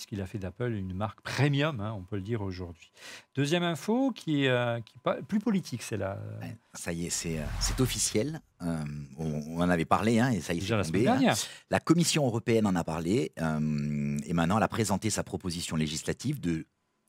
[0.00, 2.90] puisqu'il a fait d'Apple une marque premium, hein, on peut le dire aujourd'hui.
[3.34, 6.18] Deuxième info qui est euh, qui est plus politique, c'est là.
[6.40, 7.44] Ouais, Ça y est, c'est euh,
[7.80, 8.40] officiel.
[8.62, 8.82] Euh,
[9.18, 11.10] on, on en avait parlé, hein, et ça y est, Déjà la c'est semaine tombé,
[11.10, 11.18] hein.
[11.20, 11.36] dernière.
[11.68, 16.40] La Commission européenne en a parlé, euh, et maintenant elle a présenté sa proposition législative
[16.40, 16.64] de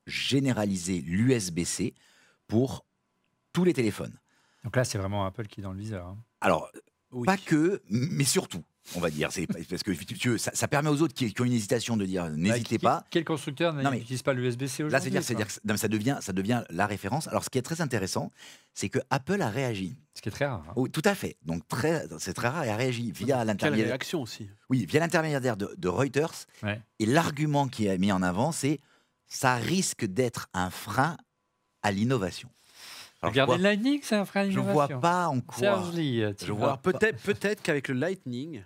[0.05, 1.93] généraliser l'USB-C
[2.47, 2.85] pour
[3.53, 4.19] tous les téléphones.
[4.65, 6.07] Donc là, c'est vraiment Apple qui est dans le viseur.
[6.07, 6.17] hein.
[6.41, 6.69] Alors,
[7.11, 7.25] oui.
[7.25, 8.63] pas que, mais surtout.
[8.95, 9.31] On va dire.
[9.31, 11.97] C'est parce que tu veux, ça, ça permet aux autres qui, qui ont une hésitation
[11.97, 13.01] de dire n'hésitez Bah, pas.
[13.03, 16.17] qui- Quel constructeur n'utilise pas l'USB-C aujourd'hui Là, c'est-à-dire, c'est-à-dire que non, mais ça devient,
[16.21, 17.27] ça devient la référence.
[17.27, 18.31] Alors, ce qui est très intéressant,
[18.73, 19.95] c'est que Apple a réagi.
[20.15, 20.63] Ce qui est très rare.
[20.67, 20.73] hein.
[20.75, 21.37] Oui, tout à fait.
[21.43, 23.87] Donc très, c'est très rare et a réagi via Quelle l'intermédiaire.
[23.87, 24.49] réaction aussi.
[24.69, 26.45] Oui, via l'intermédiaire de, de Reuters.
[26.63, 26.81] Ouais.
[26.99, 28.79] Et l'argument qui est mis en avant, c'est
[29.27, 31.17] ça risque d'être un frein
[31.83, 32.49] à l'innovation.
[33.21, 34.99] Alors, Regardez vois- le Lightning, c'est un frein à Je vois l'innovation.
[34.99, 35.57] pas en quoi.
[35.59, 36.67] Serge Lee, Je vois.
[36.69, 38.63] vois peut-être peut-être qu'avec le Lightning,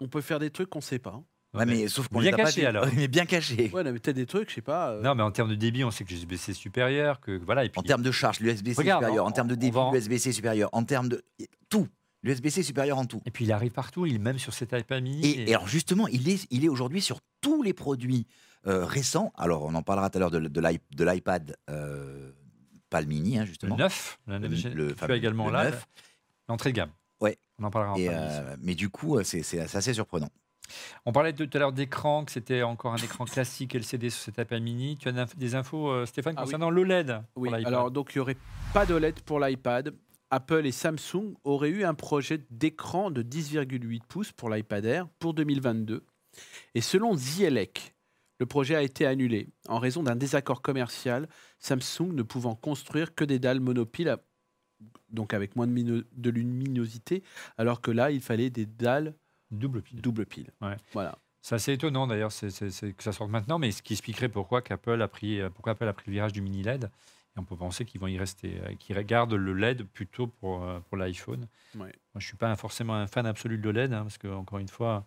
[0.00, 1.22] on peut faire des trucs qu'on sait pas.
[1.54, 2.66] Ouais, mais sauf qu'on Bien les a pas caché, dit.
[2.66, 2.86] alors.
[2.96, 3.70] Mais bien caché.
[3.74, 4.92] Ouais, non, mais peut-être des trucs, je sais pas.
[4.92, 7.62] euh, Non, mais en termes de débit, on sait que l'USB-C est supérieur, que voilà.
[7.66, 9.26] Et puis, En termes de charge, l'USB-C supérieur.
[9.26, 10.70] En termes de débit, en- l'USB-C supérieur.
[10.72, 11.22] En termes de
[11.68, 11.88] tout,
[12.22, 13.20] l'USB-C supérieur en tout.
[13.26, 15.26] et puis il arrive partout, il est même sur cet iPad mini.
[15.26, 18.26] Et, et alors justement, il est, il est aujourd'hui sur tous les produits
[18.66, 19.30] euh, récents.
[19.36, 22.30] Alors on en parlera tout à l'heure de, de l'i- de l'iPad, euh,
[22.88, 23.76] pas le mini, hein, le justement.
[23.76, 25.86] 9, le, Le- 9, le également le là, 9.
[26.48, 26.90] l'entrée de gamme.
[27.62, 30.28] On en parlera en Et, fin euh, mais du coup, euh, c'est assez surprenant.
[31.06, 34.38] On parlait tout à l'heure d'écran, que c'était encore un écran classique LCD sur cet
[34.38, 34.96] iPad mini.
[34.96, 36.46] Tu as des infos, euh, Stéphane, Ah oui.
[36.46, 37.72] concernant l'OLED Oui, pour l'iPad?
[37.72, 38.36] alors donc il n'y aurait
[38.72, 39.94] pas d'OLED pour l'iPad.
[40.30, 45.34] Apple et Samsung auraient eu un projet d'écran de 10,8 pouces pour l'iPad Air pour
[45.34, 46.04] 2022.
[46.74, 47.94] Et selon Zielek,
[48.40, 53.24] le projet a été annulé en raison d'un désaccord commercial, Samsung ne pouvant construire que
[53.24, 54.18] des dalles monopiles, à-
[55.10, 57.22] donc avec moins de, mino- de luminosité,
[57.58, 59.14] alors que là, il fallait des dalles
[59.50, 60.00] Double pile.
[60.00, 60.50] double pile.
[60.62, 60.76] Ouais.
[60.94, 61.18] Voilà.
[61.42, 65.08] C'est assez étonnant d'ailleurs que ça sorte maintenant, mais ce qui expliquerait pourquoi qu'Apple a
[65.08, 66.84] pris, euh, pourquoi Apple a pris le virage du mini LED.
[67.34, 70.62] Et on peut penser qu'ils vont y rester, euh, qu'ils regardent le LED plutôt pour,
[70.64, 71.48] euh, pour l'iPhone.
[71.74, 71.80] Ouais.
[71.80, 74.68] Moi, je suis pas forcément un fan absolu de l'OLED, hein, parce que encore une
[74.68, 75.04] fois,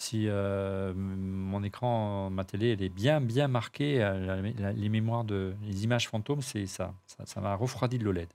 [0.00, 4.88] si euh, mon écran, ma télé, elle est bien bien marquée, euh, la- la- les
[4.88, 8.28] mémoires de, les images fantômes, c'est ça, ça, m'a refroidi de l'OLED.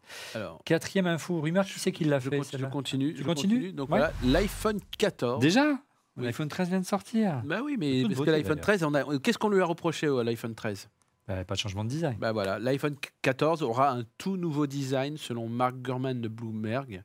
[0.66, 3.16] Quatrième info, rumeur, qui c'est qui l'a fait je continue.
[3.16, 3.72] Je continue.
[3.72, 4.00] Donc Ouais.
[4.00, 5.40] voilà, l'iPhone 14.
[5.42, 5.80] Déjà?
[6.18, 6.26] Oui.
[6.26, 7.42] L'iPhone 13 vient de sortir.
[7.46, 8.62] Bah oui, mais parce beauté, que l'iPhone d'ailleurs.
[8.62, 9.20] 13, on a...
[9.20, 10.90] qu'est-ce qu'on lui a reproché à l'iPhone 13
[11.28, 12.18] Bah, pas de changement de design.
[12.20, 17.02] Bah voilà, l'iPhone 14 aura un tout nouveau design selon Mark Gurman de Bloomberg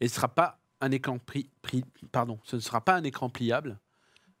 [0.00, 3.30] et ce sera pas un écran pri- pri- pardon, ce ne sera pas un écran
[3.30, 3.78] pliable,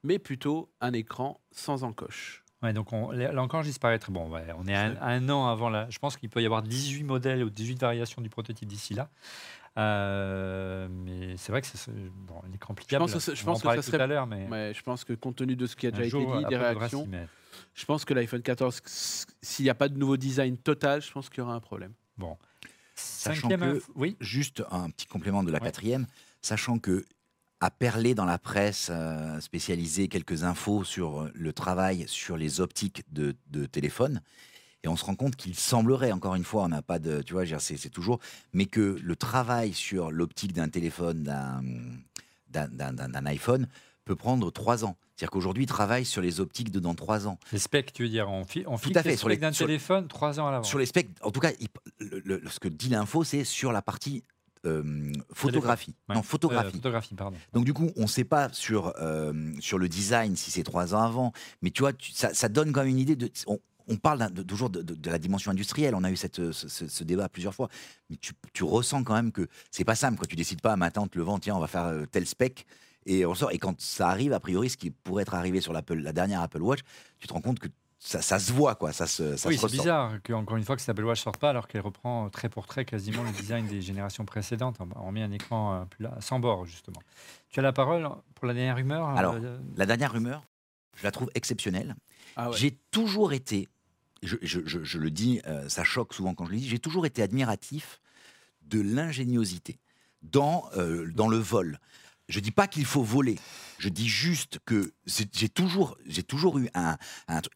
[0.02, 2.44] mais plutôt un écran sans encoche.
[2.62, 4.10] Ouais, donc on, encore, disparaître.
[4.10, 5.86] Bon, ouais, on est un, un an avant là.
[5.88, 9.08] Je pense qu'il peut y avoir 18 modèles ou 18 variations du prototype d'ici là.
[9.78, 13.04] Euh, mais c'est vrai que c'est bon, l'écran pliable.
[13.10, 14.82] pense que je va en pense que ça tout serait- à l'heure, mais Ouais, je
[14.82, 17.08] pense que compte tenu de ce qui a déjà été dit, Apple des réactions,
[17.74, 18.82] je pense que l'iPhone 14,
[19.40, 21.92] s'il n'y a pas de nouveau design total, je pense qu'il y aura un problème.
[22.94, 24.16] Sachant Cinquième que- oui.
[24.20, 25.64] Juste un petit complément de la Ouais.
[25.64, 26.06] quatrième,
[26.42, 27.04] sachant que
[27.60, 33.02] a perlé dans la presse euh, spécialisée quelques infos sur le travail sur les optiques
[33.12, 34.22] de, de téléphone.
[34.82, 37.34] Et on se rend compte qu'il semblerait, encore une fois, on n'a pas de, tu
[37.34, 38.18] vois, c'est toujours,
[38.54, 41.22] mais que le travail sur l'optique d'un téléphone,
[42.48, 43.68] d'un iPhone,
[44.06, 44.96] peut prendre trois ans.
[45.14, 47.38] C'est-à-dire qu'aujourd'hui, ils travaillent sur les optiques de dans trois ans.
[47.52, 49.52] Les specs, tu veux dire, on, fi Tout à fait, les sur les- specs d'un
[49.52, 50.66] téléphone trois ans à l'avance.
[50.66, 51.68] Sur les specs, en tout cas, il-
[51.98, 54.24] le- le- ce que dit l'info, c'est sur la partie
[54.66, 55.94] euh, photographie.
[56.08, 56.14] Ouais.
[56.14, 56.72] Non, Euh, photographie.
[56.76, 57.36] photographie, pardon.
[57.52, 60.94] Donc du coup, on ne sait pas sur, euh, sur le design si c'est trois
[60.94, 63.30] ans avant, mais tu vois, tu- ça, ça donne quand même une idée de...
[63.46, 66.52] On, on parle de- toujours de, de- de la dimension industrielle, on a eu cette,
[66.52, 67.68] ce, ce- ce débat plusieurs fois,
[68.08, 71.00] mais tu, tu ressens quand même que c'est pas simple, quand tu décides pas matin
[71.02, 72.66] en te levant, tiens, on va faire tel spec,
[73.06, 75.72] et on sort, et quand ça arrive, a priori, ce qui pourrait être arrivé sur
[75.72, 76.80] la dernière Apple Watch,
[77.18, 77.68] tu te rends compte que
[78.02, 80.90] ça, ça se voit, quoi, ça se, ça oui, c'est bizarre qu'encore une fois que
[80.90, 84.24] Apple Watch sorte pas alors qu'elle reprend trait pour trait quasiment le design des générations
[84.24, 84.78] précédentes.
[84.96, 87.00] On remet un écran euh, plus là, sans bord justement.
[87.50, 90.42] Tu as la parole pour la dernière rumeur Alors, euh, La dernière rumeur,
[90.96, 91.94] je la trouve exceptionnelle.
[92.36, 92.56] Ah ouais.
[92.56, 93.68] J'ai toujours été,
[94.22, 96.78] je, je- je- je le dis, euh, ça choque souvent quand je le dis, j'ai
[96.78, 98.00] toujours été admiratif
[98.62, 99.78] de l'ingéniosité
[100.22, 101.78] dans, euh, dans le vol.
[102.30, 103.38] Je dis pas qu'il faut voler.
[103.78, 104.92] Je dis juste que
[105.34, 106.96] j'ai toujours, toujours eu un,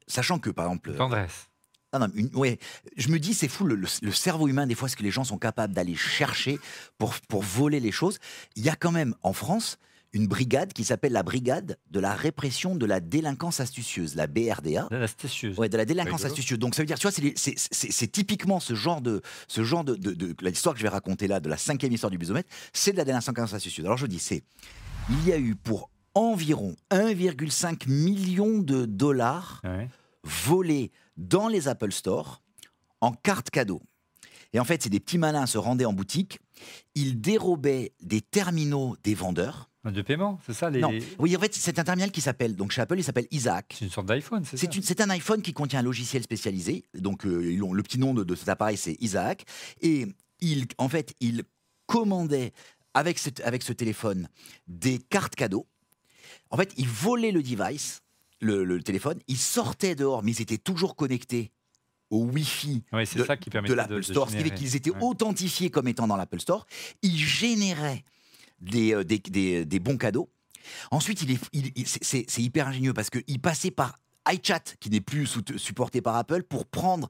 [0.06, 1.48] sachant que par exemple, tendresse.
[1.92, 2.58] ah non, une- ouais,
[2.96, 5.10] je me dis c'est fou le, le- le cerveau humain des fois ce que les
[5.10, 6.58] gens sont capables d'aller chercher
[6.98, 8.18] pour pour voler les choses.
[8.56, 9.78] Il y a quand même en France
[10.14, 14.88] une brigade qui s'appelle la brigade de la répression de la délinquance astucieuse, la BRDA.
[14.90, 15.58] La astucieuse.
[15.58, 16.32] Ouais, de la délinquance Rigolo.
[16.32, 16.58] astucieuse.
[16.58, 20.12] Donc ça veut dire, tu vois, c'est typiquement ce genre de, ce genre de, de-
[20.14, 22.96] de- l'histoire que je vais raconter là, de la cinquième histoire du bisomètre, c'est de
[22.96, 23.84] la délinquance astucieuse.
[23.84, 24.44] Alors je dis, c'est,
[25.10, 29.88] il y a eu pour environ 1,5 million de dollars Ouais.
[30.22, 32.40] volés dans les Apple Store
[33.00, 33.82] en carte cadeau.
[34.52, 36.38] Et en fait, c'est des petits malins se rendaient en boutique,
[36.94, 39.68] ils dérobaient des terminaux des vendeurs.
[39.84, 40.80] De paiement, c'est ça les...
[40.80, 43.74] Non, oui, en fait, c'est un terminal qui s'appelle, donc chez Apple, il s'appelle Isaac.
[43.78, 46.84] C'est une sorte d'iPhone, c'est ça C'est un iPhone qui contient un logiciel spécialisé.
[46.94, 49.44] Donc, euh, ils ont- le petit nom de, de cet appareil, c'est Isaac.
[49.82, 50.06] Et
[50.40, 51.42] il, en fait, il
[51.86, 52.52] commandait
[52.94, 54.28] avec, ce, avec ce téléphone
[54.68, 55.66] des cartes cadeaux.
[56.50, 58.00] En fait, ils volaient le device,
[58.40, 61.50] le, le téléphone, ils sortaient dehors, mais ils étaient toujours connectés
[62.10, 63.04] au Wi-Fi Ouais,
[63.68, 66.66] de l'Apple Store, ce qui fait qu'ils étaient authentifiés comme étant dans l'Apple Store.
[67.02, 68.04] Ils généraient
[68.60, 70.30] des, euh, des, des- des bons cadeaux.
[70.90, 73.98] Ensuite, il est, il- c'est- c'est hyper ingénieux parce qu'il passait par
[74.32, 75.26] iChat, qui n'est plus
[75.58, 77.08] supporté par Apple, pour prendre,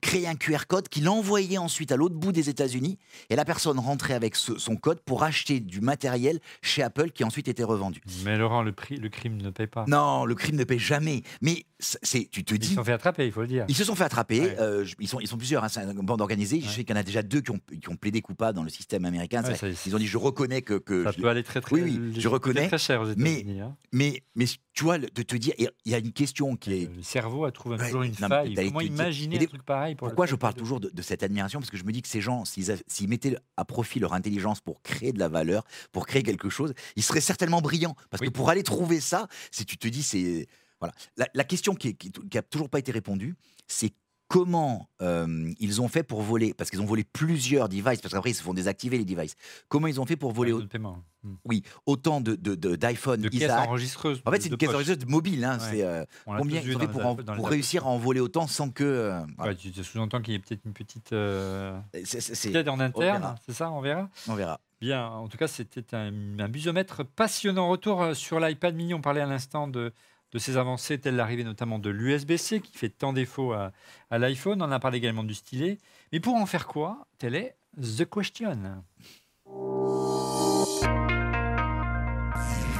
[0.00, 2.98] créer un QR code qu'il envoyait ensuite à l'autre bout des États-Unis.
[3.30, 7.24] Et la personne rentrait avec ce- son code pour acheter du matériel chez Apple qui
[7.24, 8.00] ensuite était revendu.
[8.24, 9.84] Mais Laurent, le, prix, le crime ne paye pas.
[9.88, 11.22] Non, le crime ne paye jamais.
[11.40, 13.64] Mais c'est, tu te Ils dis, se sont fait attraper, il faut le dire.
[13.68, 14.40] ils se sont fait attraper.
[14.40, 14.56] Ouais.
[14.60, 15.64] euh, ils, sont, ils sont plusieurs.
[15.64, 16.60] hein, c'est une bande organisée.
[16.60, 18.62] Je sais qu'il y en a déjà deux qui ont, qui ont plaidé coupable dans
[18.64, 19.42] le système américain.
[19.44, 20.74] Ouais, C'est- ça- ils ont dit je reconnais que.
[20.74, 23.44] que Ça je peut aller très très Oui, oui, je reconnais, très cher aux mais-
[23.60, 23.74] hein.
[23.92, 26.90] mais, mais tu vois, de te dire, il y a une question qui est.
[26.96, 28.54] Le cerveau a trouvé toujours une non, faille.
[28.54, 29.79] Comment imaginer un truc pareil?
[29.96, 32.02] Pour Pourquoi je parle de- toujours de, de cette admiration Parce que je me dis
[32.02, 36.06] que ces gens, s'ils mettaient à profit leur intelligence pour créer de la valeur, pour
[36.06, 37.94] créer quelque chose, ils seraient certainement brillants.
[38.10, 38.28] Parce Oui.
[38.28, 40.46] que pour aller trouver ça, si tu te dis, c'est.
[40.80, 40.94] Voilà.
[41.16, 43.34] La, la question qui, est- qui, qui a toujours pas été répondue,
[43.66, 43.92] c'est
[44.30, 48.30] comment euh, ils ont fait pour voler, parce qu'ils ont volé plusieurs devices, parce qu'après
[48.30, 49.34] ils se font désactiver les devices.
[49.68, 51.02] Comment ils ont fait pour voler Ouais, au- de paiement.
[51.24, 51.34] Hmm.
[51.44, 54.22] oui, autant de, de- de- d'iPhone De caisse Isaac enregistreuse.
[54.24, 55.44] En fait, c'est une caisse enregistreuse mobile.
[55.44, 55.66] Hein, Ouais.
[55.70, 58.84] c'est, euh, combien ils ont fait pour, en- réussir à en voler autant sans que.
[58.84, 59.52] euh, voilà.
[59.52, 63.70] Ouais, tu sous-entends qu'il y ait peut-être une petite euh, C'est- en interne, c'est ça,
[63.72, 64.08] on verra?
[64.28, 64.60] on verra.
[64.80, 67.68] Bien, en tout cas, c'était un, un busomètre passionnant.
[67.68, 69.92] Retour sur l'iPad mini, on parlait à l'instant de,
[70.32, 73.72] de ses avancées, telles l'arrivée notamment de l'USB-C, qui fait tant défaut à,
[74.10, 74.62] l'iPhone.
[74.62, 75.78] On a parlé également du stylet.
[76.12, 77.06] Mais pour en faire quoi?
[77.18, 78.84] Telle est the question.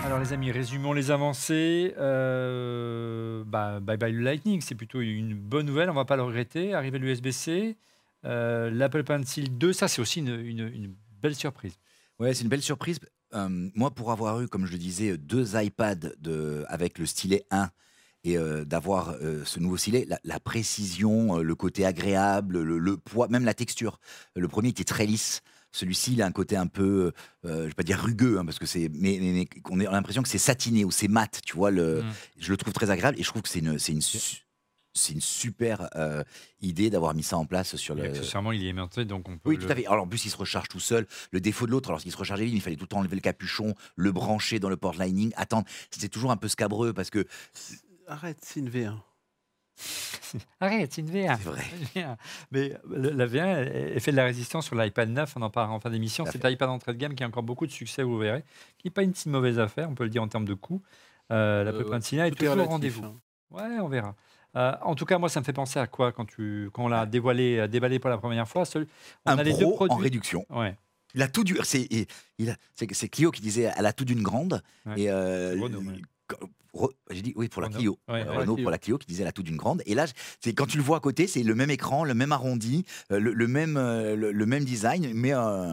[0.04, 1.94] Alors les amis, résumons les avancées.
[1.98, 6.22] Euh, bah, bye bye le Lightning, c'est plutôt une bonne nouvelle, on va pas le
[6.22, 6.74] regretter.
[6.74, 7.76] Arrivée l'USB-C,
[8.24, 11.78] euh, l'Apple Pencil 2, ça c'est aussi une, une- une belle surprise.
[12.18, 12.98] Ouais, c'est une belle surprise.
[13.34, 17.44] Euh, moi, pour avoir eu, comme je le disais, deux iPads de, avec le stylet
[17.50, 17.70] 1
[18.24, 22.96] et euh, d'avoir euh, ce nouveau stylet, la, la précision, le côté agréable, le, le
[22.96, 23.98] poids, même la texture.
[24.36, 25.42] Le premier était très lisse.
[25.72, 27.12] Celui-ci, il a un côté un peu,
[27.44, 30.20] je vais pas dire rugueux, hein, parce que c'est, mais, mais- mais on a l'impression
[30.22, 31.70] que c'est satiné ou c'est mat, tu vois.
[31.70, 32.06] Le, Mm.
[32.40, 34.18] Je le trouve très agréable et je trouve que c'est une, c'est une, su-
[34.92, 36.24] c'est une super euh,
[36.60, 38.02] idée d'avoir mis ça en place sur le.
[38.04, 39.50] accessoirement, il est aimanté, donc on peut.
[39.50, 39.86] Oui, le- tout à fait.
[39.86, 41.06] Alors en plus, il se recharge tout seul.
[41.30, 43.16] Le défaut de l'autre, alors qu'il se rechargeait vite, il fallait tout le temps enlever
[43.16, 45.66] le capuchon, le brancher dans le port Lightning, attendre.
[45.90, 47.24] C'était toujours un peu scabreux parce que
[48.08, 48.94] Arrête, c'est une V1.
[50.60, 51.36] Arrête, c'est une V1.
[51.38, 51.64] c'est vrai.
[51.94, 52.16] VR.
[52.50, 55.50] Mais le- la V1, elle, elle fait de la résistance sur l'iPad 9, on en
[55.50, 56.24] parlera en fin d'émission.
[56.24, 56.52] Tout à Cet fait.
[56.52, 58.44] iPad entrée de gamme qui a encore beaucoup de succès, vous verrez,
[58.78, 60.82] qui n'est pas une si mauvaise affaire, on peut le dire en termes de coût.
[61.32, 63.04] Euh, L'Apple Euh, 1 est toujours au rendez-vous.
[63.04, 63.16] hein.
[63.50, 64.14] Ouais, on verra.
[64.56, 66.88] Euh, en tout cas, moi, ça me fait penser à quoi quand, tu, quand on
[66.88, 68.88] l'a dévoilé, euh, déballé pour la première fois Celui-
[69.26, 70.02] on Un a les deux pro en produits.
[70.04, 70.44] réduction.
[70.50, 70.76] Ouais.
[71.14, 71.56] Il a tout du.
[71.64, 74.62] C'est Clio qui disait elle a tout d'une grande.
[74.86, 75.02] Ouais.
[75.02, 76.88] Et euh, Renault, ouais.
[77.10, 77.68] J'ai dit oui pour la.
[77.68, 77.98] Clio.
[78.06, 79.82] Renault pour la Clio qui disait elle a tout d'une grande.
[79.86, 80.06] Et là,
[80.40, 83.18] c'est quand tu le vois à côté, c'est le même écran, le même arrondi, le,
[83.18, 85.72] le même, le, le même design, mais euh,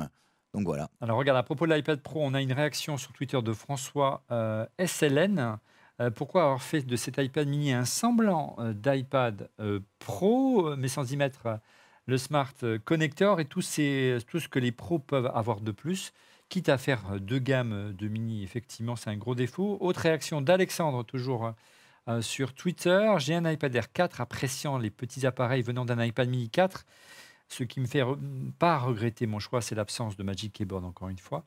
[0.56, 0.90] donc voilà.
[1.02, 4.24] Alors regarde, à propos de l'iPad Pro, on a une réaction sur Twitter de François
[4.84, 5.58] SLN.
[6.00, 10.88] Euh, pourquoi avoir fait de cet iPad mini un semblant euh, d'iPad euh, Pro, mais
[10.88, 11.60] sans y mettre
[12.06, 12.54] le Smart
[12.86, 16.14] Connector et tout, ce que les pros peuvent avoir de plus
[16.50, 19.76] Quitte à faire deux gammes de mini, effectivement, c'est un gros défaut.
[19.82, 21.52] Autre réaction d'Alexandre, toujours
[22.22, 23.14] sur Twitter.
[23.18, 26.86] J'ai un iPad Air 4 appréciant les petits appareils venant d'un iPad mini 4.
[27.50, 28.04] Ce qui me fait
[28.60, 31.44] pas regretter mon choix, c'est l'absence de Magic Keyboard, encore une fois.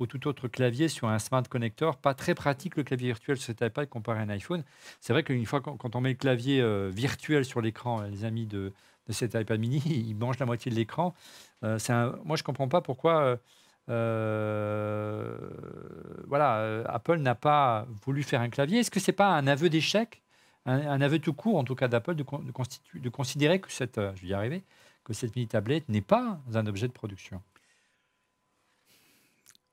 [0.00, 1.96] Ou tout autre clavier sur un Smart Connector.
[1.96, 4.64] Pas très pratique le clavier virtuel sur cet iPad comparé à un iPhone.
[5.00, 8.46] C'est vrai qu'une fois, quand on met le clavier euh, virtuel sur l'écran, les amis
[8.46, 8.72] de,
[9.06, 11.14] de cet iPad mini, ils mangent la moitié de l'écran.
[11.62, 11.78] Euh,
[12.24, 13.38] moi, je ne comprends pas pourquoi.
[13.88, 15.36] euh,
[16.26, 18.80] voilà, Apple n'a pas voulu faire un clavier.
[18.80, 20.22] Est-ce que c'est pas un aveu d'échec,
[20.66, 22.24] un, aveu tout court, en tout cas d'Apple, de,
[22.94, 24.64] de considérer que cette, je vais y arriver,
[25.04, 27.42] que cette mini tablette n'est pas un objet de production?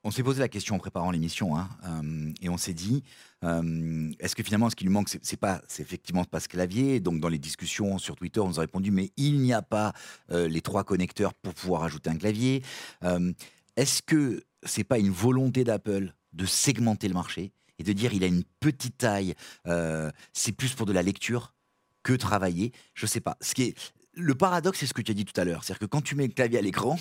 [0.03, 3.03] On s'est posé la question en préparant l'émission, hein, euh, et on s'est dit,
[3.43, 6.99] euh, est-ce que finalement, ce qui lui manque, c'est pas, c'est effectivement pas ce clavier.
[6.99, 9.93] Donc, dans les discussions sur Twitter, on nous a répondu, mais il n'y a pas
[10.31, 12.63] euh, les trois connecteurs pour pouvoir ajouter un clavier.
[13.77, 18.23] Est-ce que c'est pas une volonté d'Apple de segmenter le marché et de dire, il
[18.23, 19.35] a une petite taille,
[20.33, 21.53] c'est plus pour de la lecture
[22.03, 22.73] que travailler?
[22.95, 23.37] Je sais pas.
[23.39, 23.75] Ce qui est
[24.13, 26.15] le paradoxe, c'est ce que tu as dit tout à l'heure, c'est-à-dire que quand tu
[26.15, 26.99] mets le clavier à l'écran,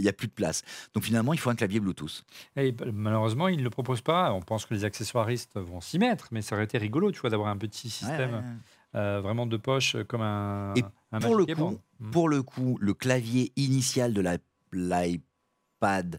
[0.00, 0.62] il n'y a plus de place.
[0.94, 2.24] Donc finalement, il faut un clavier Bluetooth.
[2.56, 4.32] Et malheureusement, ils ne le proposent pas.
[4.32, 7.30] On pense que les accessoiristes vont s'y mettre, mais ça aurait été rigolo, tu vois,
[7.30, 10.74] d'avoir un petit système Ouais, euh, vraiment de poche euh, comme un.
[10.76, 12.10] Et un pour le coup, Mm.
[12.10, 14.38] Pour le coup, le clavier initial de la-
[14.72, 16.18] l'iPad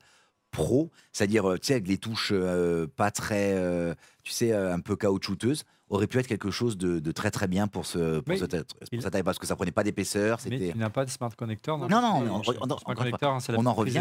[0.52, 4.80] pro, c'est-à-dire euh, tu sais avec les touches euh, pas très, euh, tu sais un
[4.80, 8.38] peu caoutchouteuses, aurait pu être quelque chose de, de très très bien pour ce pour
[8.38, 11.30] cette, pour cette parce que ça prenait pas d'épaisseur, Mais tu n'as pas de smart
[11.36, 13.66] connector Non, non, Oui, on- je- on- on- smart on- connector, hein, c'est la on
[13.66, 13.94] en revient.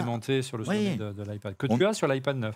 [0.43, 0.77] sur le Oui.
[0.77, 2.55] sommet de, de l'iPad que On- tu as sur l'iPad 9.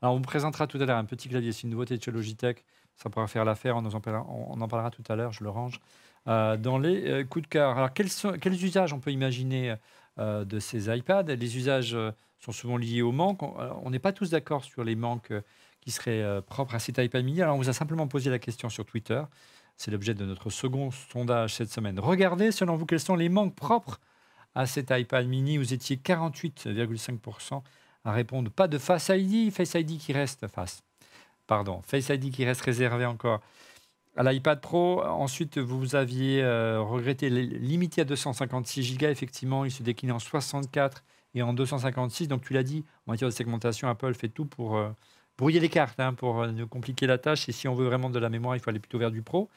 [0.00, 2.10] Alors, on vous présentera tout à l'heure un petit clavier, c'est une nouveauté de chez
[2.10, 2.64] Logitech.
[2.96, 5.50] Ça pourra faire l'affaire, on, en parlera- on en parlera tout à l'heure, je le
[5.50, 5.80] range.
[6.28, 9.74] Euh, dans les euh, coups de cœur, alors quels, sont- quels usages on peut imaginer
[10.18, 11.22] euh, de ces iPads?
[11.34, 11.96] Les usages
[12.38, 13.42] sont souvent liés au manque.
[13.42, 15.32] On n'est pas tous d'accord sur les manques
[15.80, 17.42] qui seraient euh, propres à cet iPad mini.
[17.42, 19.22] Alors, on vous a simplement posé la question sur Twitter.
[19.76, 21.98] C'est l'objet de notre second sondage cette semaine.
[21.98, 23.98] Regardez, selon vous, quels sont les manques propres
[24.54, 25.58] à cet iPad mini.
[25.58, 27.62] Vous étiez 48,5%
[28.04, 30.82] à répondre pas de Face ID, Face ID qui reste face.
[31.46, 33.40] Pardon, Face ID qui reste réservé encore
[34.16, 35.02] à l'iPad Pro.
[35.04, 39.06] Ensuite, vous aviez euh, regretté limité à 256 Go.
[39.06, 42.28] Effectivement, il se décline en 64 et en 256.
[42.28, 44.90] Donc, tu l'as dit, en matière de segmentation, Apple fait tout pour euh,
[45.40, 47.48] brouiller les cartes, hein, pour euh, nous compliquer la tâche.
[47.48, 49.48] Et si on veut vraiment de la mémoire, il faut aller plutôt vers du Pro.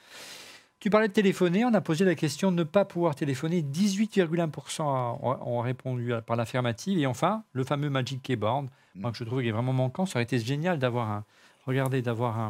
[0.80, 3.62] Tu parlais de téléphoner, on a posé la question de ne pas pouvoir téléphoner.
[3.62, 4.82] 18,1%
[5.22, 6.98] ont répondu par l'affirmative.
[7.00, 10.06] Et enfin, le fameux Magic Keyboard, moi, que je trouve qu'il est vraiment manquant.
[10.06, 11.26] Ça aurait été génial d'avoir un,
[11.65, 12.50] regardez, d'avoir un,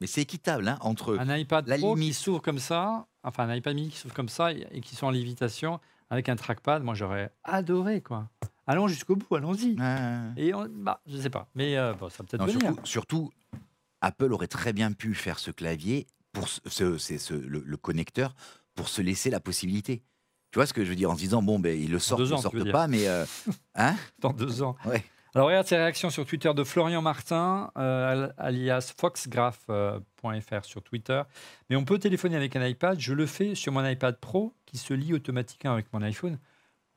[0.00, 2.16] mais c'est équitable hein, entre un iPad la Pro qui limite.
[2.16, 5.06] s'ouvre comme ça, enfin un iPad mini qui s'ouvre comme ça et, et qui sont
[5.06, 6.82] en lévitation avec un trackpad.
[6.82, 8.28] Moi, j'aurais adoré, quoi.
[8.66, 9.74] Allons jusqu'au bout, allons-y.
[9.80, 10.18] Ouais.
[10.36, 12.60] Et on, bah, je sais pas, mais euh, bon, ça peut-être venir.
[12.60, 13.30] surtout, surtout,
[14.00, 18.34] Apple aurait très bien pu faire ce clavier pour ce, ce- ce- le, le connecteur
[18.74, 20.02] pour se laisser la possibilité.
[20.52, 22.18] Tu vois ce que je veux dire en se disant bon ben il le sort,
[22.18, 22.72] deux il le ans, tu sorte veux dire.
[22.72, 23.24] pas, mais euh,
[23.74, 23.94] hein?
[24.20, 24.76] Dans deux ans.
[24.84, 25.04] Ouais.
[25.32, 31.22] Alors, regarde ces réactions sur Twitter de Florian Martin, euh, al- alias foxgraph.fr sur Twitter.
[31.68, 32.98] Mais on peut téléphoner avec un iPad.
[32.98, 36.38] Je le fais sur mon iPad Pro qui se lie automatiquement avec mon iPhone.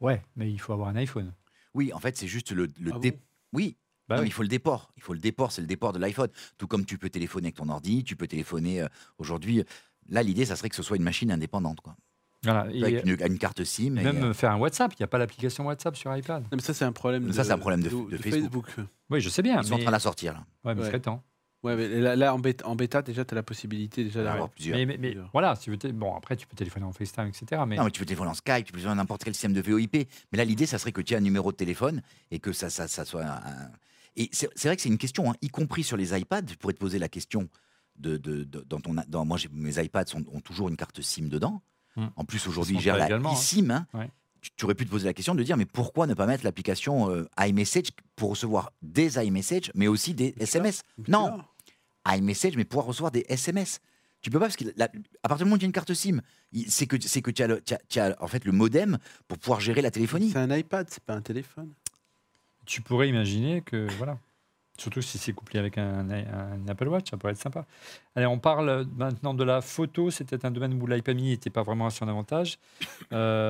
[0.02, 1.32] Ouais, mais il faut avoir un iPhone.
[1.74, 3.18] Oui, en fait c'est juste le, le Ah dé- bon?
[3.54, 3.78] Oui.
[4.10, 4.92] Bah non, mais il faut le déport.
[4.98, 6.28] Il faut le déport, c'est le déport de l'iPhone.
[6.58, 9.64] Tout comme tu peux téléphoner avec ton ordi, tu peux téléphoner euh, aujourd'hui.
[10.10, 11.96] Là, l'idée, ça serait que ce soit une machine indépendante, quoi.
[12.44, 12.68] Voilà.
[12.74, 13.86] Et avec une, une carte SIM.
[13.96, 14.92] et, même euh, euh, faire un WhatsApp.
[14.94, 16.44] Il n'y a pas l'application WhatsApp sur iPad.
[16.44, 17.32] Non, mais ça, c'est un problème.
[17.32, 18.66] Ça, c'est un problème de- de Facebook.
[19.10, 19.62] Oui, je sais bien.
[19.62, 20.40] ils sont en train de la sortir là.
[20.66, 20.88] Ouais, mais Ouais.
[20.88, 21.24] il serait temps.
[21.64, 24.34] Ouais, mais là, là, en, bêta, en bêta, déjà, tu as la possibilité déjà d'avoir.
[24.36, 24.78] avoir plusieurs.
[24.78, 25.30] Mais, mais- mais Plusieurs.
[25.32, 27.62] voilà, si vous té- bon, après, tu peux téléphoner en FaceTime, etc.
[27.66, 29.62] Mais Non, mais tu peux téléphoner en Skype, tu peux téléphoner n'importe quel système de
[29.62, 30.08] VoIP.
[30.32, 32.70] Mais là, l'idée, ça serait que tu aies un numéro de téléphone et que ça,
[32.70, 33.72] ça, ça soit un.
[34.16, 36.42] Et c'est vrai que c'est une question, hein, y compris sur les iPads.
[36.50, 37.48] Je pourrais te poser la question
[37.96, 38.94] de, de- de- dans ton.
[39.08, 41.62] Dans, moi, mes iPads sont- ont toujours une carte SIM dedans.
[41.96, 42.08] Hmm.
[42.16, 43.34] En plus, aujourd'hui, j'ai pas la également, hein.
[43.34, 43.72] eSIM.
[43.72, 43.88] hein.
[43.94, 44.10] Ouais.
[44.42, 46.44] Tu, tu aurais pu te poser la question de dire, mais pourquoi ne pas mettre
[46.44, 50.82] l'application euh, iMessage pour recevoir des iMessage, mais aussi des SMS?
[51.08, 51.40] Non,
[52.08, 53.80] iMessage, mais pouvoir recevoir des SMS.
[54.22, 54.90] Tu peux pas parce que la-
[55.24, 56.22] à partir du moment où tu as une carte SIM,
[56.68, 58.98] c'est que c'est que tu as, le- tu as- tu as, en fait le modem
[59.28, 60.32] pour pouvoir gérer la téléphonie.
[60.32, 61.74] C'est un iPad, c'est pas un téléphone.
[62.66, 63.88] tu pourrais imaginer que.
[63.98, 64.18] Voilà.
[64.80, 67.66] Surtout si c'est couplé avec un, un Apple Watch, ça pourrait être sympa.
[68.16, 70.10] Allez, on parle maintenant de la photo.
[70.10, 72.58] C'était un domaine où l'iPad mini n'était pas vraiment à son avantage.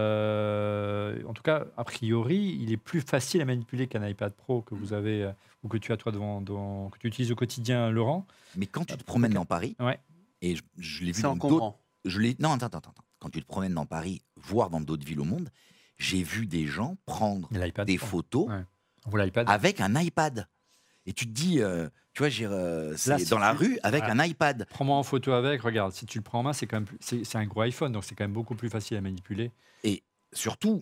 [0.03, 4.61] Euh, en tout cas, a priori, il est plus facile à manipuler qu'un iPad Pro
[4.61, 5.31] que vous avez euh,
[5.63, 8.25] ou que tu as toi devant, devant- que tu utilises au quotidien, Laurent.
[8.55, 9.99] Mais quand tu te promènes dans Paris, Ouais.
[10.41, 13.41] et je, je l'ai vu dans d'autres, je l'ai non attends, attends attends quand tu
[13.41, 15.49] te promènes dans Paris, voire dans d'autres villes au monde,
[15.97, 17.47] j'ai vu des gens prendre
[17.85, 18.63] des photos Ouais.
[19.47, 20.47] Avec un iPad.
[21.05, 24.03] Et tu te dis, euh, tu vois, j'ai, euh, c'est Là, dans la rue avec
[24.05, 24.23] Voilà.
[24.23, 24.65] un iPad.
[24.69, 25.61] Prends-moi en photo avec.
[25.61, 27.61] Regarde, si tu le prends en main, c'est quand même plus- c'est c'est un gros
[27.61, 29.51] iPhone, donc c'est quand même beaucoup plus facile à manipuler.
[30.35, 30.81] Surtout,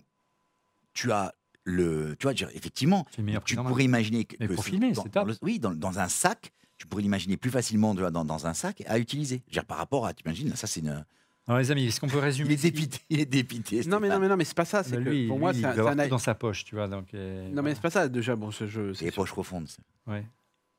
[0.94, 3.64] tu as le, tu vois, je veux dire, effectivement, C'est une meilleure tu prise en
[3.64, 3.68] main.
[3.70, 5.28] pourrais imaginer que, Mais que pour filmer, dans, c'est dans top.
[5.28, 8.46] le- oui, dans, dans un sac, tu pourrais l'imaginer plus facilement tu vois, dans, dans
[8.46, 9.42] un sac à utiliser.
[9.46, 11.04] Je veux dire, par rapport à, tu imagines, ça c'est une.
[11.48, 13.82] Alors les amis, est-ce qu'on peut Il résumer est dépité, il est dépité.
[13.86, 14.82] Non, mais non, mais non, mais c'est pas ça.
[14.84, 16.76] C'est Bah, que lui, pour moi, lui, c'est il un, un dans sa poche, tu
[16.76, 16.86] vois.
[16.88, 18.08] Donc, euh, Non, mais c'est pas ça.
[18.08, 18.94] Déjà, bon, ce jeu.
[18.94, 19.66] C'est les poches profondes.
[20.06, 20.24] ouais.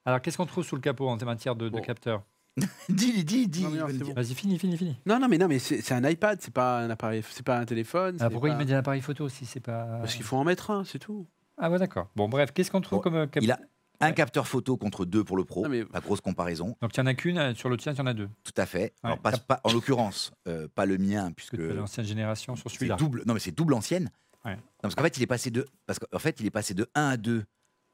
[0.05, 1.81] Alors, qu'est-ce qu'on trouve sous le capot en matière de, de Bon.
[1.81, 2.23] capteur?
[2.89, 3.61] Dis, dis, dis.
[3.63, 4.13] Il bon.
[4.13, 4.95] Vas-y, fini, fini, fini.
[5.05, 6.39] Non, non, mais non, mais c'est c'est un iPad.
[6.41, 7.23] C'est pas un appareil.
[7.29, 8.17] C'est pas un téléphone.
[8.19, 9.85] C'est pourquoi pas- il met des appareils photo si c'est pas.
[10.01, 11.25] Parce qu'il faut en mettre un, c'est tout.
[11.57, 12.09] Ah, ouais, d'accord.
[12.15, 13.59] Bon, bref, qu'est-ce qu'on trouve Bon, comme euh, cap- Il a
[13.99, 14.13] un Ouais.
[14.13, 15.67] capteur photo contre deux pour le pro.
[15.67, 16.75] Mais- La grosse comparaison.
[16.81, 18.29] Donc, il n'y en a qu'une, euh, sur le tien, il y en a deux.
[18.43, 18.93] Tout à fait.
[19.03, 19.21] Alors, Ouais.
[19.21, 22.95] pas- pas- en l'occurrence, euh, pas le mien, puisque as l'ancienne génération sur c'est celui-là.
[22.95, 23.23] double.
[23.25, 24.09] Non, mais c'est double ancienne.
[24.45, 24.55] Ouais.
[24.55, 25.65] Non, parce qu'en fait, il est passé de.
[25.85, 27.45] Parce qu'en fait, il est passé de 1 à 2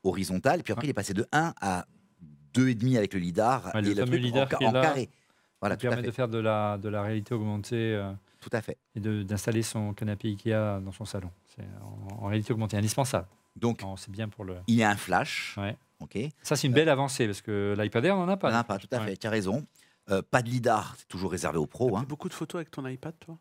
[0.04, 0.88] horizontal, puis après, Ouais.
[0.88, 1.86] il est passé de 1 à
[2.54, 4.68] 2,5 avec le lidar Ouais, et le le fameux truc lidar en, ca- qui est
[4.68, 5.10] en là, carré.
[5.62, 6.08] Voilà, qui tout à permet fait.
[6.08, 8.78] de faire de la, de la réalité augmentée euh, Tout à fait.
[8.95, 11.30] et d'installer son canapé Ikea dans son salon.
[11.56, 13.28] C'est en, en réalité augmentée, indispensable.
[13.56, 14.56] Donc, C'est bien pour le.
[14.68, 15.56] il y a un flash.
[15.58, 15.76] Ouais.
[16.43, 18.52] Ça, c'est une belle avancée parce que l'iPad Air, on n'en a pas.
[18.52, 19.06] Pas, pas, tout à Ouais.
[19.08, 19.18] fait.
[19.18, 19.66] Tu as raison.
[20.10, 21.95] Euh, pas de lidar, c'est toujours réservé aux pros.
[21.97, 22.04] Hein.
[22.08, 23.38] beaucoup de photos avec ton iPad, toi?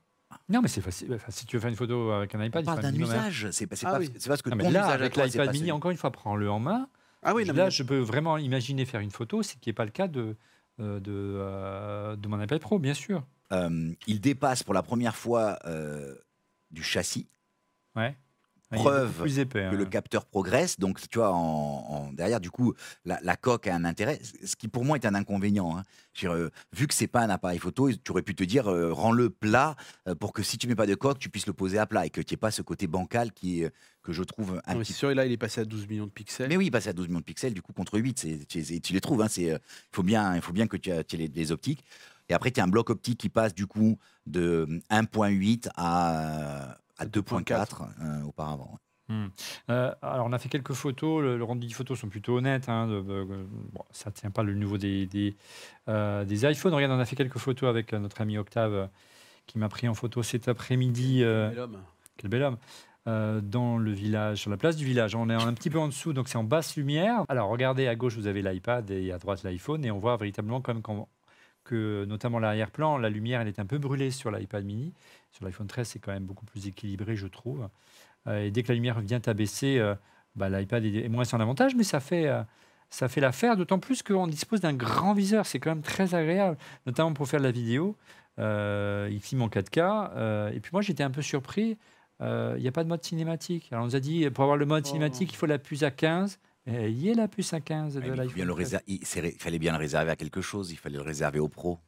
[0.50, 1.14] Non, mais c'est facile.
[1.14, 3.48] Enfin, si tu veux faire une photo avec un On iPad, il parle d'un usage.
[3.52, 4.10] C'est pas, Ah pas, oui.
[4.18, 6.58] c'est parce que ton là, usage avec l'iPad pas mini, encore une fois, prends-le en
[6.58, 6.88] main.
[7.22, 9.72] Ah oui, non, là, mais- je peux vraiment imaginer faire une photo, ce qui n'est
[9.74, 10.36] pas le cas de,
[10.80, 13.24] euh, de, euh, de mon iPad Pro, bien sûr.
[13.52, 16.14] Euh, il dépasse pour la première fois euh,
[16.70, 17.26] du châssis.
[17.96, 18.14] Ouais.
[18.70, 19.68] Il est Preuve beaucoup plus épais.
[19.70, 19.88] que le hein.
[19.88, 20.78] capteur progresse.
[20.78, 22.74] Donc, tu vois, en, en- derrière, du coup,
[23.06, 25.76] la, la coque a un intérêt, ce qui pour moi est un inconvénient.
[25.78, 25.84] hein.
[26.18, 28.92] Dire, euh, vu que c'est pas un appareil photo, tu aurais pu te dire, euh,
[28.92, 29.74] rends-le plat
[30.06, 32.04] euh, pour que si tu mets pas de coque, tu puisses le poser à plat
[32.04, 34.78] et que tu n'aies pas ce côté bancal qui est, que je trouve un Non,
[34.80, 36.48] mais petit sûr, là, il est passé à 12 millions de pixels.
[36.50, 39.00] mais oui, passer à 12 millions de pixels, du coup, contre 8, c'est, tu, les
[39.00, 39.22] trouves.
[39.22, 39.58] hein, c'est, euh,
[39.92, 41.84] il faut bien, il faut bien que tu aies, tu aies les, les optiques.
[42.28, 47.06] Et après, tu as un bloc optique qui passe du coup de 1.8 à, à
[47.06, 48.78] 2.4 euh, auparavant.
[49.70, 51.22] Euh, alors, on a fait quelques photos.
[51.22, 52.68] Le, le rendu des photos sont plutôt honnêtes.
[52.68, 53.24] hein, de- de-
[53.72, 55.34] bon, ça ne tient pas le niveau des, des,
[55.88, 56.74] euh, des iPhones.
[56.74, 58.86] Regarde, on a fait quelques photos avec notre ami Octave euh,
[59.46, 61.22] qui m'a pris en photo cet après-midi.
[61.22, 61.78] euh, Et l'homme.
[62.18, 62.58] quel bel homme
[63.06, 65.14] euh, dans le village, sur la place du village.
[65.14, 67.24] On est un petit peu en dessous, donc c'est en basse lumière.
[67.30, 70.60] Alors regardez, à gauche, vous avez l'iPad et à droite l'iPhone, et on voit véritablement
[70.60, 71.08] quand-
[71.64, 74.92] que, notamment l'arrière-plan, la lumière, elle est un peu brûlée sur l'iPad mini.
[75.30, 77.68] Sur l'iPhone 13, c'est quand même beaucoup plus équilibré, je trouve.
[78.26, 79.94] Euh, et dès que la lumière vient à baisser, euh,
[80.36, 82.42] bah, l'iPad est, moins en avantage, mais ça fait, euh,
[82.90, 85.46] ça fait l'affaire, d'autant plus qu'on dispose d'un grand viseur.
[85.46, 86.56] C'est quand même très agréable,
[86.86, 87.96] notamment pour faire de la vidéo.
[88.38, 90.10] Euh, il filme en 4K.
[90.16, 91.76] euh, et puis moi, j'étais un peu surpris.
[92.20, 93.68] euh, Il n'y a pas de mode cinématique.
[93.72, 94.88] Alors on nous a dit, pour avoir le mode Oh.
[94.88, 96.38] cinématique, il faut la puce à 15.
[96.66, 98.34] Et il y a la puce à 15 de Ouais, mais il, faut l'iPhone.
[98.34, 98.74] bien le 13.
[98.74, 101.48] réser- il, il fallait bien le réserver à quelque chose, il fallait le réserver au
[101.48, 101.78] pro.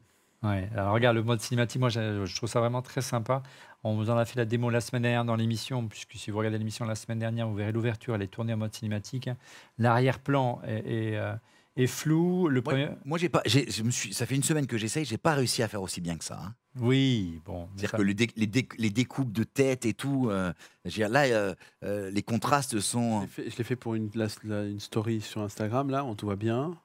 [0.43, 3.43] Ouais, alors regarde, le mode cinématique, moi je, trouve ça vraiment très sympa.
[3.85, 6.39] On vous en a fait la démo la semaine dernière dans l'émission, puisque si vous
[6.39, 9.29] regardez l'émission la semaine dernière, vous verrez l'ouverture, elle est tournée en mode cinématique.
[9.79, 10.79] L'arrière-plan est,
[11.13, 11.35] est, euh,
[11.77, 12.49] est flou.
[12.49, 12.89] Le Moi, premier...
[13.05, 15.35] moi, j'ai pas, j'ai- je me suis, ça fait une semaine que j'essaye, j'ai pas
[15.35, 16.41] réussi à faire aussi bien que ça.
[16.43, 16.55] hein.
[16.79, 17.67] Oui, bon.
[17.75, 20.53] C'est-à-dire ça- que le dé- les, dé- les découpes de tête et tout, euh,
[20.97, 23.21] là, euh, euh, les contrastes Je sont.
[23.23, 26.15] l'ai fait, je l'ai fait pour une, la- la- une story sur Instagram, là, on
[26.15, 26.77] te voit bien.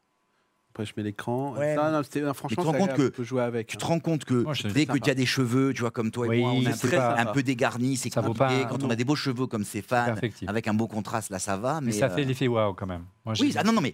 [0.75, 1.53] Après, je mets l'écran.
[1.57, 3.67] Ouais, Ça, non, c'était- non, te franchement, rends compte que tu peux jouer avec.
[3.67, 3.79] Tu hein.
[3.79, 6.25] te rends compte que Moi, dès que tu as des cheveux, tu vois, comme toi
[6.25, 8.63] et Oui, moi, on est un peu, un peu dégarnis, c'est Ça vaut compliqué.
[8.63, 8.87] pas- Quand non.
[8.87, 10.49] on a des beaux cheveux comme ces fans, perfectible.
[10.49, 11.79] avec un beau contraste, là, ça va.
[11.79, 13.05] Mais, Mais, ça euh, fait l'effet waouh quand même.
[13.23, 13.93] Moi, Oui, ah non, non, mais,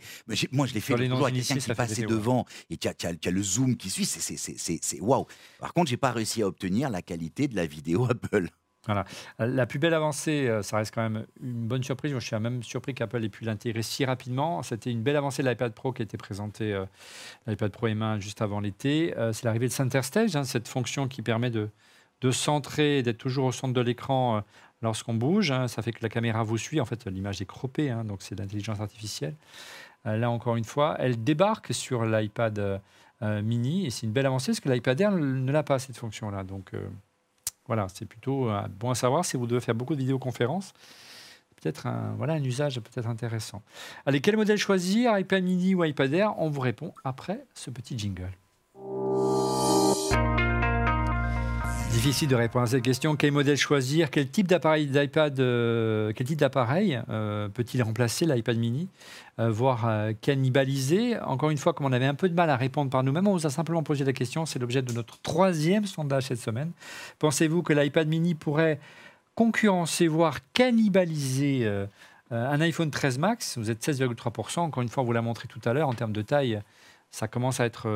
[0.52, 3.06] moi je l'ai fait toujours avec non-initiés, quelqu'un qui passait devant et qui a, qui
[3.06, 5.28] a- qui a le zoom qui suit, c'est- c'est- c'est c'est- c'est waouh.
[5.60, 8.48] Par contre, j'ai pas réussi à obtenir la qualité de la vidéo Apple.
[8.90, 9.04] Euh,
[9.40, 12.14] La plus belle avancée, euh, ça reste quand même une bonne surprise.
[12.14, 14.64] Je suis même surpris qu'Apple ait pu l'intégrer si rapidement.
[14.64, 16.86] C'était une belle avancée de l'iPad Pro qui a été présentée, euh,
[17.48, 19.14] l'iPad Pro M1 juste avant l'été.
[19.34, 21.70] C'est l'arrivée de Center Stage, hein, cette fonction qui permet de,
[22.32, 24.44] centrer, d'être toujours au centre de l'écran
[24.82, 25.52] lorsqu'on bouge.
[25.52, 25.68] hein.
[25.68, 26.80] Ça fait que la caméra vous suit.
[26.82, 29.36] En fait, l'image est croppée, hein, donc c'est de l'intelligence artificielle.
[30.06, 32.82] Là, encore une fois, elle débarque sur l'iPad
[33.22, 36.44] mini et c'est une belle avancée parce que l'iPad Air ne l'a pas, cette fonction-là.
[36.44, 36.74] Donc,
[37.72, 40.74] voilà, c'est plutôt euh, bon à savoir si vous devez faire beaucoup de vidéoconférences.
[41.56, 43.62] Peut-être un, usage peut-être intéressant.
[44.06, 45.18] Allez, quel modèle choisir?
[45.18, 46.34] iPad mini ou iPad Air?
[46.38, 48.34] On vous répond après ce petit jingle.
[52.02, 53.16] Difficile de répondre à cette question.
[53.16, 54.10] Quel modèle choisir?
[54.10, 58.90] Quel type d'appareil d'iPad euh, Quel type d'appareil euh, peut-il remplacer l'iPad mini?
[59.38, 59.88] Euh, Voire
[60.20, 61.20] cannibaliser?
[61.20, 63.34] Encore une fois, comme on avait un peu de mal à répondre par nous-mêmes, on
[63.34, 64.48] vous a simplement posé la question.
[64.48, 66.72] C'est l'objet de notre troisième sondage cette semaine.
[67.20, 68.80] Pensez-vous que l'iPad mini pourrait
[69.36, 71.72] concurrencer, voire cannibaliser
[72.32, 73.60] un iPhone 13 Max?
[73.60, 74.62] Vous êtes 16,3%.
[74.62, 75.88] Encore une fois, on vous l'a montré tout à l'heure.
[75.88, 76.64] En termes de taille,
[77.12, 77.88] ça commence à être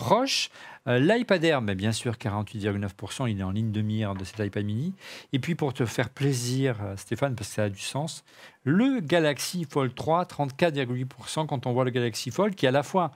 [0.00, 0.50] proche.
[0.88, 4.38] Euh, L'iPad Air, mais bien sûr, 48,9%, il est en ligne de mire de cet
[4.38, 4.94] iPad mini.
[5.32, 8.24] Et puis, pour te faire plaisir, euh, Stéphane, parce que ça a du sens,
[8.64, 12.82] le Galaxy Fold 3, 34,8%, quand on voit le Galaxy Fold, qui est à la
[12.82, 13.12] fois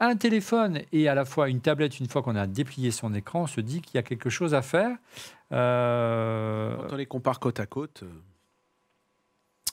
[0.00, 3.42] un téléphone et à la fois une tablette, une fois qu'on a déplié son écran,
[3.42, 4.96] on se dit qu'il y a quelque chose à faire.
[5.52, 8.04] Euh, Quand on les compare côte à côte,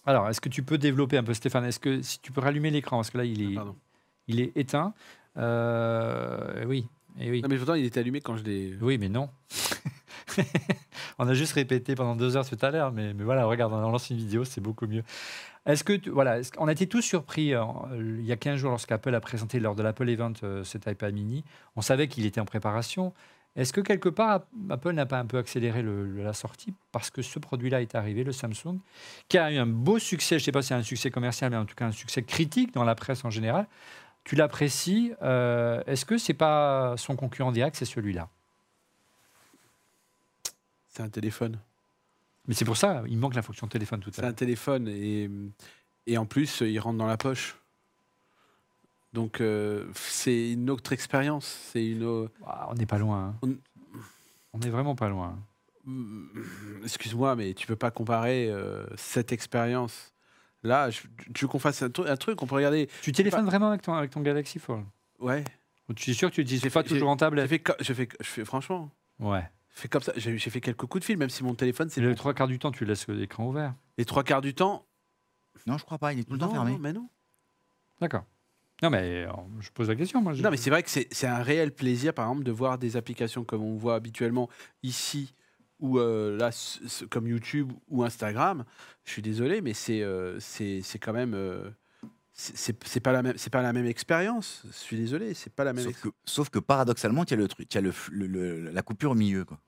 [0.05, 1.64] alors, est-ce que tu peux développer un peu, Stéphane?
[1.66, 3.76] Est-ce que si tu peux rallumer l'écran, parce que là, il est, pardon.
[4.28, 4.93] il est éteint.
[5.38, 6.88] Euh, oui,
[7.20, 7.42] et oui.
[7.42, 8.74] Non, mais pourtant, il était allumé quand je l'ai.
[8.82, 9.30] Oui, mais non.
[11.20, 13.80] on a juste répété pendant deux heures tout à l'heure, mais, mais voilà, regarde, on
[13.92, 15.04] lance une vidéo, c'est beaucoup mieux.
[15.66, 17.64] Est-ce que, tu- voilà, qu'on a été tous surpris euh,
[18.20, 21.14] il y a 15 jours lorsqu'Apple a présenté lors de l'Apple Event euh, cet iPad
[21.14, 21.44] mini
[21.76, 23.14] On savait qu'il était en préparation.
[23.56, 27.12] Est-ce que quelque part, Apple n'a pas un peu accéléré le- le- la sortie parce
[27.12, 28.80] que ce produit-là est arrivé, le Samsung,
[29.30, 31.52] qui a eu un beau succès, je ne sais pas si c'est un succès commercial,
[31.52, 33.68] mais en tout cas un succès critique dans la presse en général.
[34.24, 35.13] Tu l'apprécies.
[35.21, 38.30] euh, Est-ce que c'est pas son concurrent direct, c'est celui-là?
[40.89, 41.59] C'est un téléphone.
[42.47, 44.32] Mais c'est pour ça, il manque la fonction téléphone tout à C'est l'heure.
[44.32, 45.30] un téléphone et,
[46.07, 47.55] et en plus, il rentre dans la poche.
[49.13, 51.45] Donc, euh, c'est une autre expérience.
[51.71, 52.30] C'est une.
[52.45, 53.36] Ah, on n'est pas loin.
[53.43, 53.49] hein.
[54.53, 55.38] On- n'est vraiment pas loin.
[55.86, 56.26] Mm,
[56.84, 60.12] Excuse-moi, mais tu peux pas comparer euh, cette expérience
[60.64, 61.01] Là, je-
[61.34, 62.89] tu veux qu'on fasse un, tru- un truc On peut regarder.
[63.01, 64.86] Tu téléphones vraiment avec ton, avec ton Galaxy Fold
[65.20, 65.43] Ouais.
[65.89, 67.59] Ou Tu es sûr que tu l'utilises J'ai pas fait- toujours en J'ai tablette fait,
[67.59, 68.89] co- je fais, je fais, franchement,
[69.20, 69.43] Ouais.
[69.76, 70.14] je fais comme ça.
[70.16, 72.16] J'ai fait quelques coups de fil, même si mon téléphone, c'est Le bon.
[72.16, 73.74] trois quarts du temps, tu laisses l'écran ouvert.
[73.97, 74.86] les trois quarts du temps.
[75.68, 76.72] Non, je crois pas, il est tout le temps Non, fermé.
[76.72, 77.09] non, mais non.
[78.01, 78.24] D'accord.
[78.82, 80.22] Non, mais euh, je pose la question.
[80.22, 82.51] Moi, je- Non, mais c'est vrai que c'est c'est un réel plaisir, par exemple, de
[82.51, 84.49] voir des applications comme on voit habituellement
[84.82, 85.34] ici
[85.84, 86.50] ou euh, là,
[87.12, 88.64] comme YouTube ou Instagram.
[89.04, 91.34] Je suis désolé, mais c'est euh, c'est c'est quand même.
[91.36, 91.70] euh,
[92.32, 94.64] c'est- pas la même c'est pas la même expérience.
[94.66, 95.84] Je suis désolé, c'est pas la même.
[95.86, 98.82] Sauf que, sauf que paradoxalement, tu as, le truc, tu as le, le- le- la
[98.82, 99.46] coupure au milieu.
[99.46, 99.60] Quoi.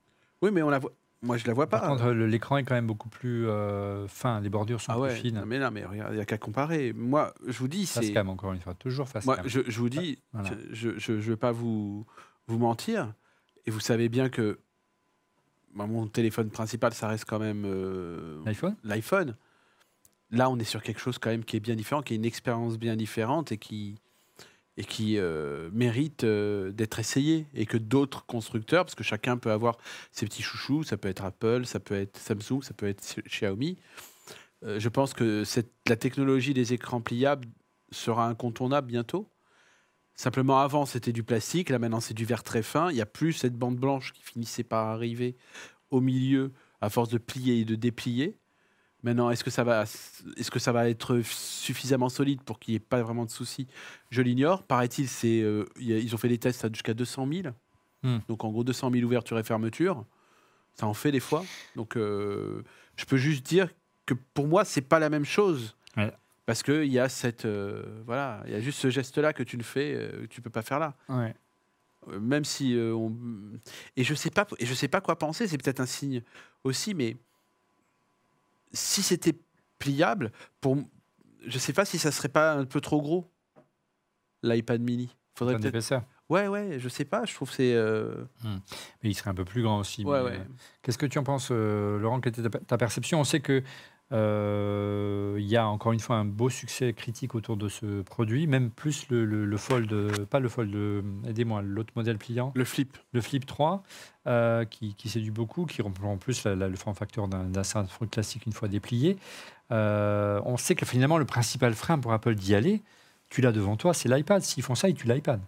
[0.42, 0.92] Oui, mais on la voit.
[1.22, 1.80] Moi, je la vois pas.
[1.80, 4.40] Par contre, le- l'écran est quand même beaucoup plus euh, fin.
[4.40, 5.14] Les bordures sont ah plus ouais.
[5.16, 5.34] fines.
[5.36, 6.92] non, mais non, mais regarde, il y a qu'à comparer.
[6.92, 8.12] Moi, je vous dis, Face c'est.
[8.12, 8.74] cam, encore une fois.
[8.74, 9.48] Toujours face Moi, cam.
[9.48, 10.50] je, je vous dis, Voilà.
[10.72, 12.04] je ne je, je veux pas vous,
[12.48, 13.12] vous mentir,
[13.64, 14.58] et vous savez bien que
[15.76, 18.76] bah, mon téléphone principal, ça reste quand même euh, L'iPhone?
[18.82, 19.36] l'iPhone.
[20.30, 22.24] Là, on est sur quelque chose quand même qui est bien différent, qui est une
[22.24, 23.96] expérience bien différente et qui,
[24.76, 27.46] et qui euh, mérite euh, d'être essayé.
[27.54, 29.76] Et que d'autres constructeurs, parce que chacun peut avoir
[30.10, 33.78] ses petits chouchous, ça peut être Apple, ça peut être Samsung, ça peut être Xiaomi.
[34.64, 37.46] Euh, je pense que cette, la technologie des écrans pliables
[37.92, 39.28] sera incontournable bientôt.
[40.16, 41.68] Simplement, avant, c'était du plastique.
[41.68, 42.90] Là, maintenant, c'est du verre très fin.
[42.90, 45.36] Il n'y a plus cette bande blanche qui finissait par arriver
[45.90, 48.38] au milieu à force de plier et de déplier.
[49.02, 49.84] Maintenant, est-ce que ça va,
[50.36, 53.68] est-ce que ça va être suffisamment solide pour qu'il n'y ait pas vraiment de soucis?
[54.10, 54.62] Je l'ignore.
[54.62, 57.54] Paraît-il, c'est, euh, ils ont fait des tests jusqu'à 200 000.
[58.02, 58.18] Hmm.
[58.28, 60.04] Donc, en gros, 200 000 ouvertures et fermetures.
[60.74, 61.44] Ça en fait des fois.
[61.74, 62.62] Donc, euh,
[62.96, 63.68] je peux juste dire
[64.06, 65.76] que pour moi, c'est pas la même chose.
[65.96, 66.12] Ouais.
[66.46, 69.58] Parce qu'il y a cette, euh, voilà, il y a juste ce geste-là que tu
[69.58, 70.94] ne fais, euh, que tu peux pas faire là.
[71.08, 71.34] Ouais.
[72.08, 73.12] Euh, même si euh, on...
[73.96, 76.22] et je sais pas et je sais pas quoi penser c'est peut-être un signe
[76.62, 77.16] aussi mais
[78.72, 79.34] si c'était
[79.80, 80.30] pliable
[80.60, 80.76] pour
[81.44, 83.28] je sais pas si ça serait pas un peu trop gros
[84.44, 86.04] l'iPad mini faudrait peut-être d'épaisseur.
[86.28, 89.44] ouais ouais je sais pas je trouve que c'est euh, Mais il serait un peu
[89.44, 90.04] plus grand aussi.
[90.04, 90.44] ouais mais, ouais euh,
[90.82, 92.20] Qu'est-ce que tu en penses, euh, Laurent?
[92.20, 93.18] Quelle était ta, ta perception?
[93.18, 93.64] On sait que
[94.12, 98.46] euh, il y a encore une fois un beau succès critique autour de ce produit,
[98.46, 102.64] même plus le, le, le Fold, pas le Fold, euh, aidez-moi, l'autre modèle pliant, le
[102.64, 103.82] flip le Flip 3,
[104.26, 107.64] euh, qui, qui séduit beaucoup, qui reprend en plus la- la- le form factor d'un
[107.64, 109.16] smartphone classique une fois déplié.
[109.72, 112.82] Euh, on sait que finalement, le principal frein pour Apple d'y aller,
[113.28, 114.42] tu l'as devant toi, c'est l'iPad.
[114.42, 115.40] S'ils font ça, ils tuent l'iPad.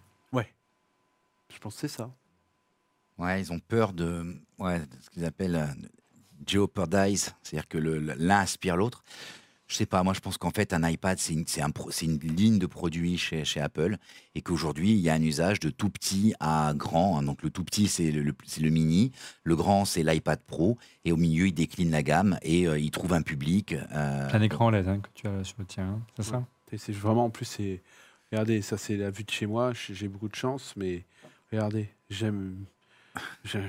[1.51, 2.11] je pense que c'est ça
[3.17, 5.55] Ouais, ils ont peur de, ouais, de ce qu'ils appellent
[6.47, 9.03] jeopardize, c'est-à-dire que l'un aspire l'autre.
[9.67, 12.65] Je sais pas, moi je pense qu'en fait un iPad c'est une, un ligne de
[12.65, 13.97] produits chez, chez Apple
[14.33, 17.19] et qu'aujourd'hui il y a un usage de tout petit à grand.
[17.19, 17.23] hein.
[17.23, 19.11] Donc le tout petit c'est le, le- c'est le mini,
[19.43, 22.89] le grand c'est l'iPad Pro et au milieu il décline la gamme et euh, il
[22.89, 23.73] trouve un public.
[23.73, 26.43] euh, Un écran LED hein, que tu as sur le tien, hein, c'est ça?
[26.75, 27.83] C'est vraiment en plus c'est
[28.31, 31.05] regardez ça c'est la vue de chez moi j'ai beaucoup de chance mais
[31.51, 32.55] regardez j'aime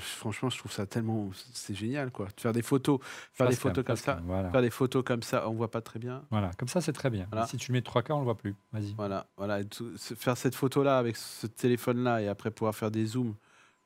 [0.01, 2.99] franchement je trouve ça tellement c'est génial quoi faire des photos
[3.33, 4.51] faire des cam, photos comme ça cam, Voilà.
[4.51, 7.11] faire des photos comme ça on voit pas très bien Voilà, comme ça c'est très
[7.11, 7.27] bien.
[7.31, 7.47] Voilà.
[7.47, 8.55] Si tu le mets de 3K, on le voit plus.
[8.73, 8.93] Vas-y.
[8.95, 9.61] Voilà, voilà.
[9.61, 13.35] et tout- se- faire cette photo-là avec ce téléphone-là et après pouvoir faire des zooms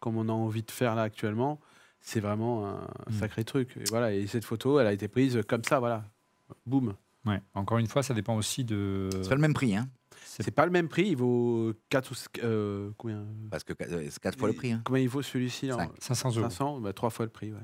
[0.00, 1.60] comme on a envie de faire là actuellement,
[2.00, 3.12] c'est vraiment un Mm.
[3.20, 3.76] sacré truc.
[3.78, 6.04] Et voilà, et cette photo, elle a été prise comme ça, voilà.
[6.66, 6.94] Boum.
[7.24, 7.40] Ouais.
[7.54, 9.08] Encore une fois, ça dépend aussi de.
[9.22, 9.88] c'est pas le même prix, hein,
[10.24, 13.24] c'est- pas le même prix, il vaut 4 ou euh, combien?
[13.50, 14.72] Parce que euh, c'est quatre fois le prix.
[14.72, 14.82] hein.
[14.84, 15.76] Combien il vaut celui-ci là?
[15.76, 15.90] Cinq.
[16.00, 16.40] 500 euros.
[16.50, 17.58] 500 bah, Trois fois le prix, ouais.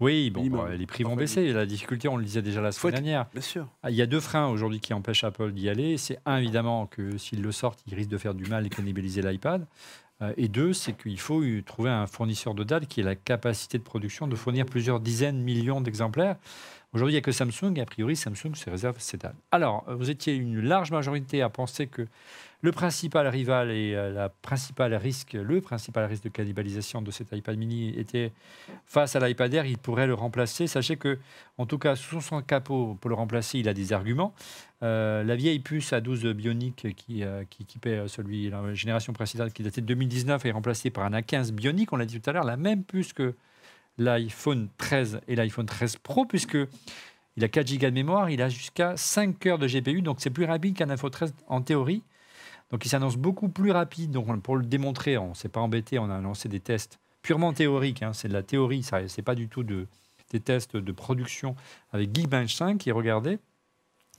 [0.00, 1.52] Oui, bon, bah, les prix vont baisser.
[1.52, 3.26] La difficulté, on le disait déjà la semaine dernière.
[3.32, 3.68] Bien sûr.
[3.82, 5.96] Ah, Il y a deux freins aujourd'hui qui empêchent Apple d'y aller.
[5.96, 9.22] C'est un, évidemment, que s'ils le sortent, ils risquent de faire du mal et cannibaliser
[9.22, 9.66] l'iPad.
[10.22, 13.78] Euh, et deux, c'est qu'il faut trouver un fournisseur de dates qui ait la capacité
[13.78, 16.36] de production de fournir plusieurs dizaines, millions d'exemplaires.
[16.92, 19.36] Aujourd'hui, il n'y a que Samsung, a priori, Samsung se réserve ces dates.
[19.52, 22.08] Alors, euh, vous étiez une large majorité à penser que
[22.62, 27.32] le principal rival et euh, la principale risque, le principal risque de cannibalisation de cet
[27.32, 28.32] iPad mini était
[28.84, 30.66] face à l'iPad Air, il pourrait le remplacer.
[30.66, 31.18] Sachez que,
[31.56, 34.34] en tout cas, sous son capot, pour le remplacer, il a des arguments.
[34.82, 39.62] Euh, la vieille puce A12 Bionic qui, euh, qui équipait celui, la génération précédente qui
[39.62, 42.44] datait de 2019 est remplacée par un A15 Bionic, on l'a dit tout à l'heure,
[42.44, 43.34] la même puce que
[44.00, 46.56] l'iPhone 13 et l'iPhone 13 Pro, puisque
[47.36, 50.30] il a 4 Go de mémoire, il a jusqu'à 5 heures de GPU, donc c'est
[50.30, 52.02] plus rapide qu'un iPhone 13 en théorie.
[52.70, 54.10] Donc il s'annonce beaucoup plus rapide.
[54.10, 56.98] Donc on- pour le démontrer, on ne s'est pas embêté, on a lancé des tests
[57.22, 58.02] purement théoriques.
[58.02, 59.86] hein, c'est de la théorie, ce n'est pas du tout de,
[60.30, 61.54] des tests de production
[61.92, 63.38] avec Geekbench 5 et regardez.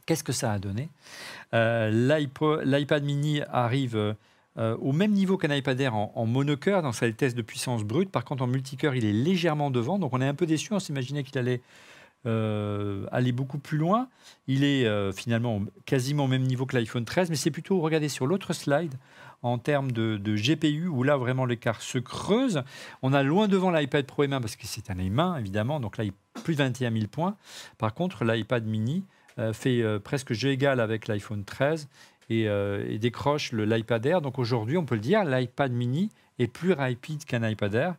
[0.05, 0.89] Qu'est-ce que ça a donné?
[1.53, 1.89] Euh,
[2.65, 4.15] L'iPad mini arrive
[4.57, 7.83] euh, au même niveau qu'un iPad Air en, en monocœur, dans sa test de puissance
[7.83, 8.11] brute.
[8.11, 9.99] Par contre, en multicœur, il est légèrement devant.
[9.99, 10.73] Donc on est un peu déçu.
[10.73, 11.61] On s'imaginait qu'il allait
[12.27, 14.07] euh, aller beaucoup plus loin.
[14.45, 18.09] Il est euh, finalement quasiment au même niveau que l'iPhone 13, mais c'est plutôt, regardez
[18.09, 18.93] sur l'autre slide,
[19.41, 22.61] en termes de, GPU, où là vraiment l'écart se creuse.
[23.01, 26.03] On a loin devant l'iPad Pro M1 parce que c'est un M1 évidemment, donc là
[26.03, 26.11] il
[26.43, 27.37] plus de 21 000 points.
[27.79, 29.03] Par contre, l'iPad mini
[29.53, 31.89] fait presque jeu égal avec l'iPhone 13
[32.29, 34.21] et, euh, et décroche l'iPad Air.
[34.21, 36.09] Donc aujourd'hui, on peut le dire, l'iPad mini
[36.39, 37.95] est plus rapide qu'un iPad Air.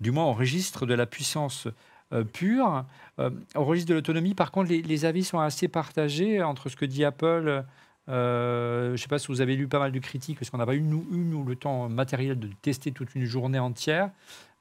[0.00, 1.68] Du moins, on registre de la puissance
[2.12, 2.84] euh, pure.
[3.18, 7.04] Euh, registre de l'autonomie, par contre, les, avis sont assez partagés entre ce que dit
[7.04, 7.64] Apple.
[8.08, 10.58] euh, je ne sais pas si vous avez lu pas mal de critiques, parce qu'on
[10.58, 14.10] n'a pas eu le temps matériel de tester toute une journée entière.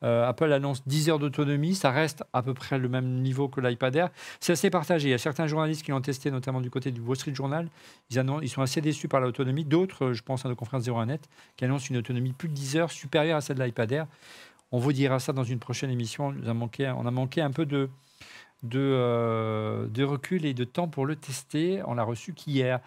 [0.03, 3.59] Euh, Apple annonce 10 heures d'autonomie, ça reste à peu près le même niveau que
[3.59, 4.09] l'iPad Air.
[4.39, 5.09] C'est assez partagé.
[5.09, 7.67] Il y a certains journalistes qui l'ont testé, notamment du côté du Wall Street Journal.
[8.09, 9.65] Ils, sont assez déçus par l'autonomie.
[9.65, 11.19] D'autres, je pense à nos confrères 01net,
[11.57, 14.07] qui annoncent une autonomie plus de 10 heures supérieure à celle de l'iPad Air.
[14.71, 16.33] On vous dira ça dans une prochaine émission.
[16.45, 17.89] On a manqué, un peu de,
[18.63, 21.81] de, euh, de recul et de temps pour le tester.
[21.85, 22.79] On l'a reçu qu'hier.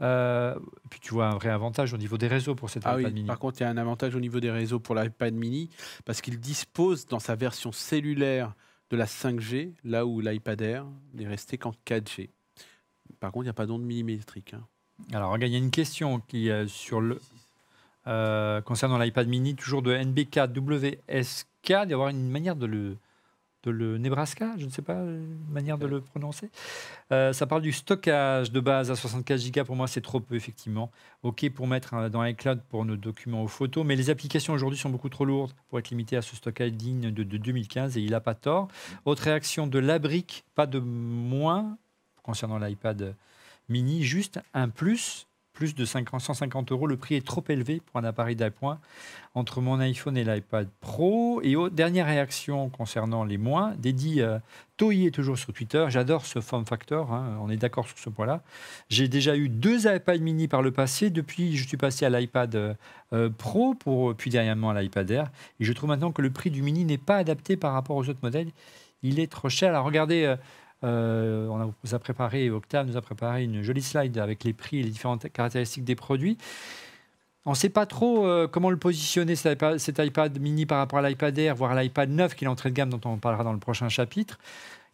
[0.00, 0.54] Euh,
[0.90, 3.12] puis tu vois un vrai avantage au niveau des réseaux pour cet Ah iPad oui,
[3.14, 3.26] mini.
[3.26, 5.70] par contre, il y a un avantage au niveau des réseaux pour l'iPad mini,
[6.04, 8.54] parce qu'il dispose dans sa version cellulaire
[8.90, 12.30] de la 5G, là où l'iPad Air n'est resté qu'en 4G.
[13.20, 14.54] Par contre, il n'y a pas d'onde millimétrique.
[14.54, 14.62] hein.
[15.12, 17.20] Alors, regarde, il y a une question qui est sur le,
[18.06, 22.96] euh, concernant l'iPad mini, toujours de NBK WSK, d'avoir une manière de le,
[23.68, 26.50] de le Nebraska, je ne sais pas, une manière de le prononcer.
[27.12, 29.64] Euh, ça parle du stockage de base à 64 Go.
[29.64, 30.90] Pour moi, c'est trop peu, effectivement.
[31.22, 34.78] OK pour mettre euh, dans iCloud pour nos documents ou photos, mais les applications aujourd'hui
[34.78, 38.00] sont beaucoup trop lourdes pour être limitées à ce stockage digne de, de 2015 et
[38.00, 38.68] il n'a pas tort.
[39.04, 41.76] Autre réaction de Labrique, pas de moins
[42.22, 43.14] concernant l'iPad
[43.68, 45.27] mini, juste un plus,
[45.58, 46.86] plus de 50, 150 euros.
[46.86, 48.78] Le prix est trop élevé pour un appareil d'appoint
[49.34, 51.40] entre mon iPhone et l'iPad Pro.
[51.42, 54.38] Et au- dernière réaction concernant les moins, Dédi euh,
[54.76, 55.84] Toy est toujours sur Twitter.
[55.88, 58.40] J'adore ce form factor, hein, on est d'accord sur ce point-là.
[58.88, 61.10] J'ai déjà eu deux iPad mini par le passé.
[61.10, 62.74] Depuis, je suis passé à l'iPad euh,
[63.12, 65.30] euh, Pro, pour, puis dernièrement à l'iPad Air.
[65.58, 68.08] Et je trouve maintenant que le prix du mini n'est pas adapté par rapport aux
[68.08, 68.50] autres modèles.
[69.02, 69.70] Il est trop cher.
[69.70, 70.36] Alors regardez, euh,
[70.84, 71.60] euh, on
[71.92, 75.30] a- préparé, Octave nous a préparé une jolie slide avec les prix et les différentes
[75.32, 76.38] caractéristiques des produits.
[77.44, 81.08] On ne sait pas trop euh, comment le positionner, cet iPad, mini par rapport à
[81.08, 83.58] l'iPad Air, voire l'iPad 9 qui est l'entrée de gamme dont on parlera dans le
[83.58, 84.38] prochain chapitre.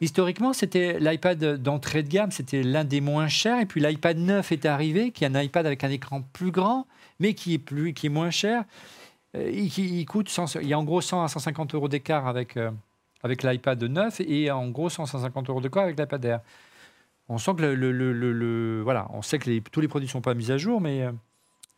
[0.00, 3.60] Historiquement, c'était l'iPad d'entrée de gamme, c'était l'un des moins chers.
[3.60, 6.86] Et puis l'iPad 9 est arrivé, qui est un iPad avec un écran plus grand,
[7.20, 8.64] mais qui est, plus, qui est moins cher.
[9.36, 12.56] Euh, il coûte 100 il y a en gros 100 à 150 euros d'écart avec,
[12.56, 12.70] euh,
[13.24, 16.40] avec l'iPad 9 et en gros 100 à 150 euros d'écart avec l'iPad Air.
[17.28, 20.20] On sent que le, le- le- voilà, on sait que tous les produits ne sont
[20.20, 21.12] pas mis à jour, mais euh,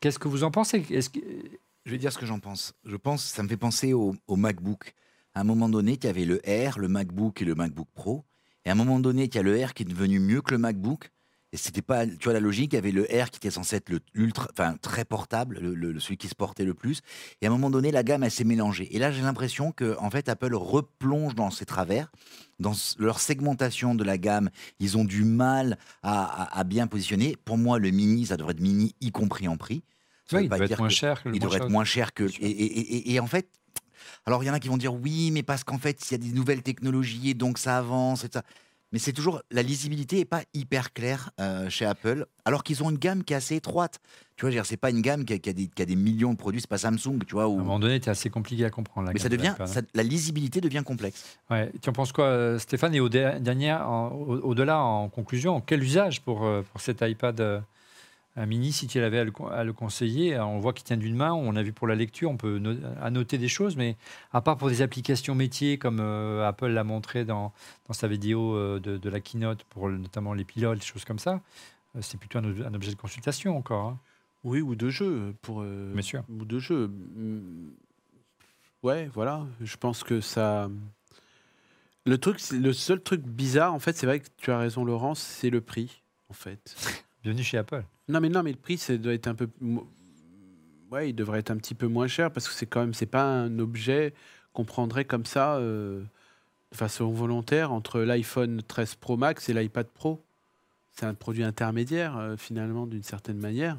[0.00, 0.84] qu'est-ce que vous en pensez?
[0.90, 2.74] Je vais dire ce que j'en pense.
[2.84, 4.92] Je pense, ça me fait penser au, MacBook.
[5.34, 8.24] À un moment donné, tu avais le Air, le MacBook et le MacBook Pro.
[8.64, 10.58] Et à un moment donné, tu as le Air qui est devenu mieux que le
[10.58, 11.12] MacBook.
[11.56, 13.76] Et c'était pas, tu vois, la logique, il y avait le Air qui était censé
[13.76, 17.00] être le ultra, enfin, très portable, le, le- celui qui se portait le plus.
[17.40, 18.94] Et à un moment donné, la gamme, elle s'est mélangée.
[18.94, 22.12] Et là, j'ai l'impression que, en fait, Apple replonge dans ses travers,
[22.60, 24.50] dans leur segmentation de la gamme.
[24.80, 27.36] Ils ont du mal à, à- à bien positionner.
[27.42, 29.82] Pour moi, le mini, ça devrait être mini, y compris en prix.
[30.30, 32.24] Ça Oui, il dire être moins cher que le il devrait être moins cher que.
[32.42, 33.48] Et- et en fait,
[34.26, 36.14] alors il y en a qui vont dire oui, mais parce qu'en fait, il y
[36.16, 38.42] a des nouvelles technologies et donc ça avance et ça.
[38.92, 42.90] Mais c'est toujours la lisibilité est pas hyper claire euh, chez Apple, alors qu'ils ont
[42.90, 43.98] une gamme qui est assez étroite.
[44.36, 46.32] Tu vois, c'est pas une gamme qui a, qui a des, qui a des millions
[46.32, 47.44] de produits, c'est pas Samsung, tu vois.
[47.44, 49.08] À un moment donné, c'est assez compliqué à comprendre.
[49.08, 51.36] la Mais ça de devient, ça- la lisibilité devient complexe.
[51.50, 51.72] Ouais.
[51.82, 53.08] Tu en penses quoi, euh, Stéphane Et au
[53.88, 57.40] en- au- au-delà, en conclusion, quel usage pour, euh, pour cet iPad
[58.38, 60.84] un mini, si tu l'avais à, le con- à le conseiller Euh, On voit qu'il
[60.84, 63.76] tient d'une main, on a vu pour la lecture, on peut no- annoter des choses,
[63.76, 63.96] mais
[64.32, 67.52] à part pour des applications métiers, comme euh, Apple l'a montré dans,
[67.88, 71.18] dans sa vidéo euh, de, de la keynote, pour notamment les pilotes, des choses comme
[71.18, 71.40] ça,
[71.96, 73.86] euh, c'est plutôt un, un objet de consultation encore.
[73.88, 73.98] hein.
[74.44, 75.34] Oui, ou de jeu.
[75.42, 76.22] Pour, Bien sûr.
[76.28, 76.86] Ou de jeu.
[76.88, 77.70] Mm.
[78.82, 79.44] Ouais, voilà.
[79.60, 80.68] Je pense que ça.
[82.04, 85.18] Le, truc, le seul truc bizarre, en fait, c'est vrai que tu as raison, Laurence,
[85.20, 86.76] c'est le prix, en fait.
[87.26, 87.82] Bienvenue chez Apple.
[88.06, 89.48] Non, mais non, mais le prix, ça doit être un peu.
[90.92, 93.04] Ouais, il devrait être un petit peu moins cher parce que c'est quand même, c'est
[93.04, 94.14] pas un objet
[94.52, 96.04] qu'on prendrait comme ça euh,
[96.70, 100.22] de façon volontaire entre l'iPhone 13 Pro Max et l'iPad Pro.
[100.92, 103.76] C'est un produit intermédiaire euh, finalement d'une certaine manière.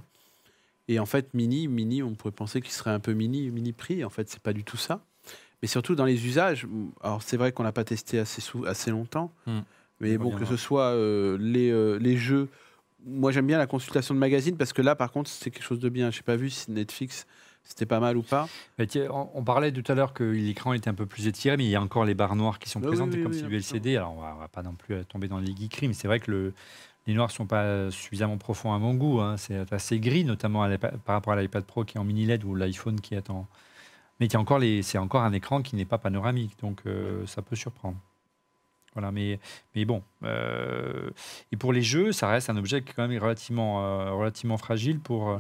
[0.89, 4.03] Et en fait, mini, mini, on pourrait penser qu'il serait un peu mini, mini prix.
[4.03, 4.99] En fait, c'est pas du tout ça.
[5.61, 6.67] Mais surtout dans les usages.
[7.01, 9.31] Alors c'est vrai qu'on l'a pas testé assez, sou- assez longtemps.
[9.45, 9.59] Hmm.
[10.01, 12.49] Mais On bon, que ce soit euh, les, les jeux
[13.07, 15.79] moi, j'aime bien la consultation de magazines parce que là, par contre, c'est quelque chose
[15.79, 16.11] de bien.
[16.11, 17.25] Je n'ai pas vu si Netflix
[17.63, 18.47] C'était pas mal ou pas
[18.77, 21.57] Mais tiens, on, on parlait tout à l'heure que l'écran était un peu plus étiré,
[21.57, 23.37] mais il y a encore les barres noires qui sont présentes, oui, et comme oui,
[23.41, 23.97] c'est du LCD.
[23.97, 26.19] Alors, on va, on va pas non plus tomber dans les geekeries, mais c'est vrai
[26.19, 26.53] que le-
[27.07, 29.21] les noirs sont pas suffisamment profonds à mon goût.
[29.21, 29.37] hein.
[29.37, 32.43] C'est assez gris, notamment à par rapport à l'iPad Pro qui est en mini LED
[32.43, 33.47] ou l'iPhone qui est en.
[34.19, 37.41] Mais a encore les, c'est encore un écran qui n'est pas panoramique, donc euh, ça
[37.41, 37.97] peut surprendre.
[38.93, 39.39] Voilà, mais,
[39.75, 40.01] mais bon.
[40.23, 41.09] euh,
[41.51, 44.57] et pour les jeux, ça reste un objet qui est quand même relativement, euh, relativement
[44.57, 45.37] fragile pour, euh,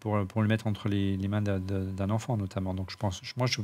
[0.00, 2.74] pour, pour le mettre entre les, les mains d'un- enfant, notamment.
[2.74, 3.60] Donc je pense, moi, je,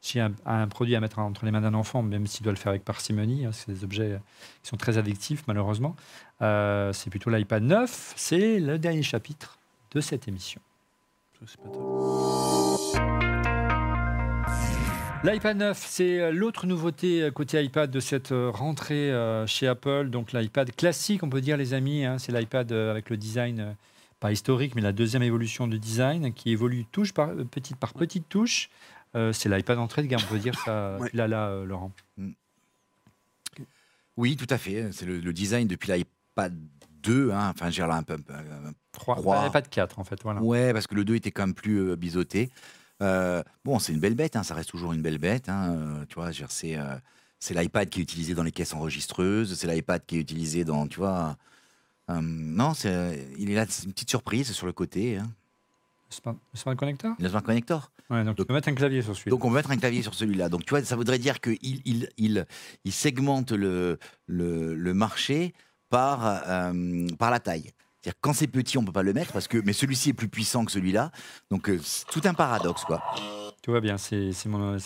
[0.00, 2.58] si un, un produit à mettre entre les mains d'un enfant, même s'il doit le
[2.58, 4.18] faire avec parcimonie, hein, c'est des objets
[4.62, 5.94] qui sont très addictifs, malheureusement,
[6.40, 8.14] euh, c'est plutôt l'iPad 9.
[8.16, 9.58] C'est le dernier chapitre
[9.92, 10.60] de cette émission.
[11.46, 11.58] Ça.
[15.24, 19.10] L'iPad 9, c'est euh, l'autre nouveauté euh, côté iPad de cette euh, rentrée
[19.46, 20.10] chez Apple.
[20.10, 23.74] Donc l'iPad classique, on peut dire les amis, hein, c'est l'iPad avec le design
[24.20, 28.28] pas historique, mais la deuxième évolution du design qui évolue touche par petite par petite
[28.28, 28.68] touche.
[29.16, 30.96] Euh, c'est l'iPad entrée de gamme, on peut dire ça.
[31.00, 31.08] Ouais.
[31.14, 31.92] Là, euh, Laurent.
[34.16, 34.90] Oui, tout à fait.
[34.92, 36.54] C'est le, le design depuis l'iPad
[37.02, 37.30] 2.
[37.32, 37.50] hein.
[37.54, 38.14] Enfin, j'ai là un peu.
[38.14, 39.44] un- 3, Trois.
[39.44, 40.20] l'iPad 4 en fait.
[40.22, 40.42] Voilà.
[40.42, 42.50] Ouais, parce que le 2 était quand même plus euh, biseauté.
[43.02, 45.48] Euh, bon, c'est une belle bête, hein, ça reste toujours une belle bête.
[45.48, 46.96] hein, euh, tu vois, c'est euh,
[47.40, 50.86] c'est l'iPad qui est utilisé dans les caisses enregistreuses, c'est l'iPad qui est utilisé dans,
[50.86, 51.36] tu vois.
[52.10, 55.18] euh, non, c'est il est là, c'est une petite surprise sur le côté.
[55.18, 55.30] Hein,
[56.10, 57.14] Le Smart, le Smart Connector?
[57.18, 57.90] Le Smart Connector.
[58.10, 59.30] Ouais, donc, tu Donc- peux mettre un clavier sur celui-là.
[59.30, 60.48] Donc on va mettre un clavier sur celui-là.
[60.48, 62.46] Donc tu vois, ça voudrait dire qu'il il, il,
[62.84, 65.52] il segmente le, le, le marché
[65.90, 66.20] par,
[67.18, 67.72] par la taille.
[68.04, 70.28] C'est-à-dire quand c'est petit, on peut pas le mettre parce que mais celui-ci est plus
[70.28, 71.10] puissant que celui-là.
[71.50, 73.02] Donc euh, c'est tout un paradoxe quoi.
[73.62, 74.76] Tout va bien, c'est mon,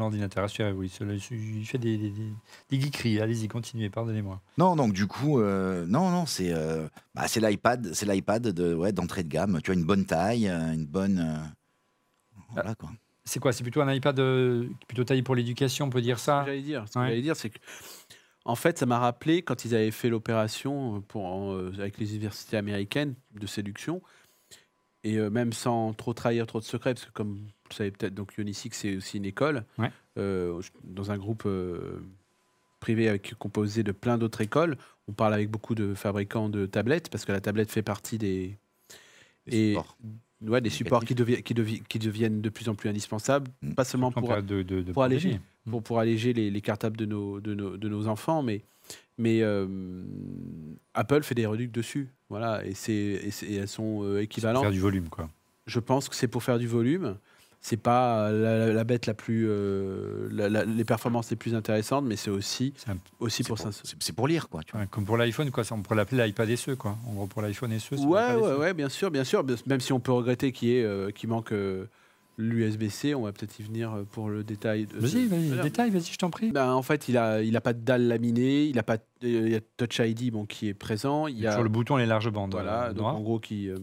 [0.00, 0.84] ordinateur, assurez-vous.
[0.84, 2.32] Il, fait des, des, des,
[2.70, 3.20] des geekeries.
[3.20, 4.40] Allez-y, continuez, pardonnez-moi.
[4.58, 6.86] Non, donc du coup, euh, non, non, c'est euh,
[7.16, 9.60] bah, c'est l'iPad, c'est l'iPad de ouais, d'entrée de gamme.
[9.64, 11.18] Tu as une bonne taille, une bonne.
[11.18, 11.44] euh,
[12.50, 12.90] voilà quoi.
[13.24, 13.52] C'est quoi?
[13.52, 16.42] C'est plutôt un iPad euh, plutôt taillé pour l'éducation, on peut dire ça?
[16.44, 17.08] J'allais dire, ce que Ouais.
[17.08, 17.58] j'allais dire, c'est que,
[18.44, 22.56] en fait, ça m'a rappelé quand ils avaient fait l'opération euh, euh, avec les universités
[22.56, 24.02] américaines de séduction,
[25.04, 27.90] et euh, même sans trop trahir trop de secrets, parce que comme vous le savez
[27.90, 29.90] peut-être, donc Ionisix c'est aussi une école, Ouais.
[30.18, 32.00] euh, dans un groupe euh,
[32.80, 34.76] privé avec, composé de plein d'autres écoles.
[35.08, 38.56] On parle avec beaucoup de fabricants de tablettes, parce que la tablette fait partie des,
[39.46, 39.96] et supports.
[40.42, 43.74] ouais, des supports qui, devi- qui, devi- qui deviennent de plus en plus indispensables, Mm.
[43.74, 45.40] pas seulement En pour, de, de, de pour alléger.
[45.70, 48.62] Pour, pour alléger les, les cartables de nos, de nos, de nos enfants, mais,
[49.18, 49.66] mais euh,
[50.94, 52.08] Apple fait des reducts dessus.
[52.28, 54.62] Voilà, et, c'est, et, c'est- et elles sont euh, C'est pour équivalentes.
[54.62, 55.28] Faire du volume, quoi.
[55.66, 57.16] Je pense que c'est pour faire du volume.
[57.64, 59.46] C'est pas la, la- la bête la plus.
[59.48, 63.48] euh, la- la- les performances les plus intéressantes, mais c'est aussi, C'est un- aussi C'est
[63.48, 63.80] pour, pour, ça.
[63.84, 64.62] c'est- c'est pour lire quoi.
[64.64, 64.80] Tu vois.
[64.80, 65.62] ouais, comme pour l'iPhone, quoi.
[65.62, 66.98] ça, On pourrait l'appeler l'iPad SE, quoi.
[67.06, 67.96] En gros, pour l'iPhone SE.
[67.96, 69.44] c'est Ouais, ouais, ouais, bien sûr, bien sûr.
[69.66, 71.84] Même si on peut regretter qu'il y ait, euh, qu'il manque euh,
[72.42, 74.86] l'USB-C, on va peut-être y venir euh, pour le détail.
[74.86, 75.62] de- Vas-y, vas-y, Voilà.
[75.62, 76.50] détail, vas-y, je t'en prie.
[76.52, 79.02] Ben, en fait, il a, il a pas de dalle laminée, il a pas, de-
[79.28, 81.96] il y a Touch ID bon, qui est présent, il y a Sur le bouton,
[81.96, 82.52] les larges bandes.
[82.52, 83.76] voilà, euh, donc en gros qui, euh,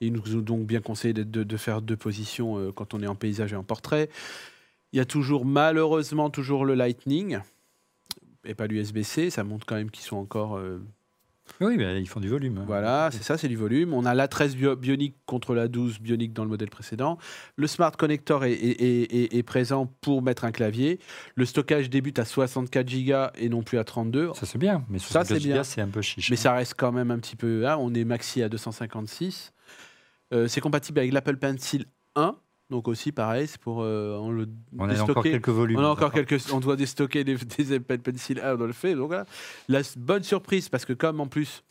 [0.00, 3.00] il nous ont donc bien conseillé de, de- de faire deux positions euh, quand on
[3.02, 4.08] est en paysage et en portrait.
[4.92, 7.38] Il y a toujours malheureusement toujours le Lightning
[8.44, 10.80] et pas l'USB-C, ça montre quand même qu'ils sont encore euh,
[11.60, 12.58] Oui, mais ils font du volume.
[12.58, 12.64] hein.
[12.66, 13.92] voilà, c'est ça, c'est du volume.
[13.92, 17.18] On a l'A13 bio- Bionic contre la 12 Bionic dans le modèle précédent.
[17.56, 20.98] Le Smart Connector est, est- est- est- est présent pour mettre un clavier.
[21.34, 24.30] Le stockage débute à 64 Go et non plus à 32.
[24.34, 24.84] Ça, c'est bien.
[24.88, 25.40] Mais Ça, 64 c'est bien.
[25.54, 26.30] gigas, c'est un peu chiche.
[26.30, 26.40] Mais hein.
[26.40, 27.60] ça reste quand même un petit peu.
[27.60, 29.52] Là, on est maxi à 256.
[30.32, 31.84] Euh, c'est compatible avec l'Apple Pencil
[32.16, 32.36] 1.
[32.72, 34.48] Donc aussi, pareil, c'est pour euh, en le
[34.78, 35.78] On a encore quelques volumes.
[35.78, 38.94] On a encore quelques, on doit déstocker des, des Apple Pencil 1, on le fait.
[38.96, 39.26] Donc voilà.
[39.68, 41.62] La bonne surprise, parce que comme en plus,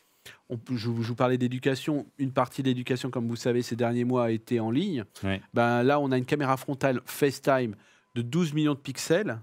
[0.49, 4.03] on, je, vous- je vous parlais d'éducation, une partie d'éducation, comme vous savez, ces derniers
[4.05, 5.03] mois a été en ligne.
[5.53, 7.75] Ben là, on a une caméra frontale FaceTime
[8.15, 9.39] de 12 millions de pixels.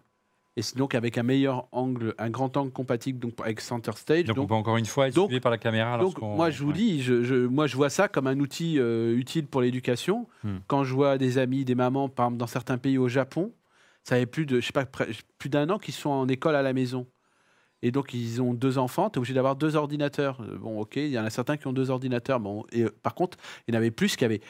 [0.59, 4.25] Et c'est donc avec un meilleur angle, un grand angle compatible donc avec Center Stage.
[4.25, 5.99] Donc, on peut encore une fois être donc- suivi par la caméra.
[5.99, 6.75] donc, moi, je vous ouais.
[6.77, 10.27] dis, je, je- moi, je vois ça comme un outil euh, utile pour l'éducation.
[10.43, 10.57] Hmm.
[10.67, 13.53] Quand je vois des amis, des mamans, par exemple, dans certains pays au Japon,
[14.03, 14.85] ça fait plus de, je sais pas,
[15.39, 17.07] plus d'un an qu'ils sont en école à la maison.
[17.83, 20.41] Et donc, ils ont deux enfants, tu es obligé d'avoir deux ordinateurs.
[20.41, 22.41] Euh, Bon, ok, il y en a certains qui ont deux ordinateurs.
[22.41, 23.39] Bon, et euh, par contre,
[23.69, 24.41] il y en avait plus qui avaient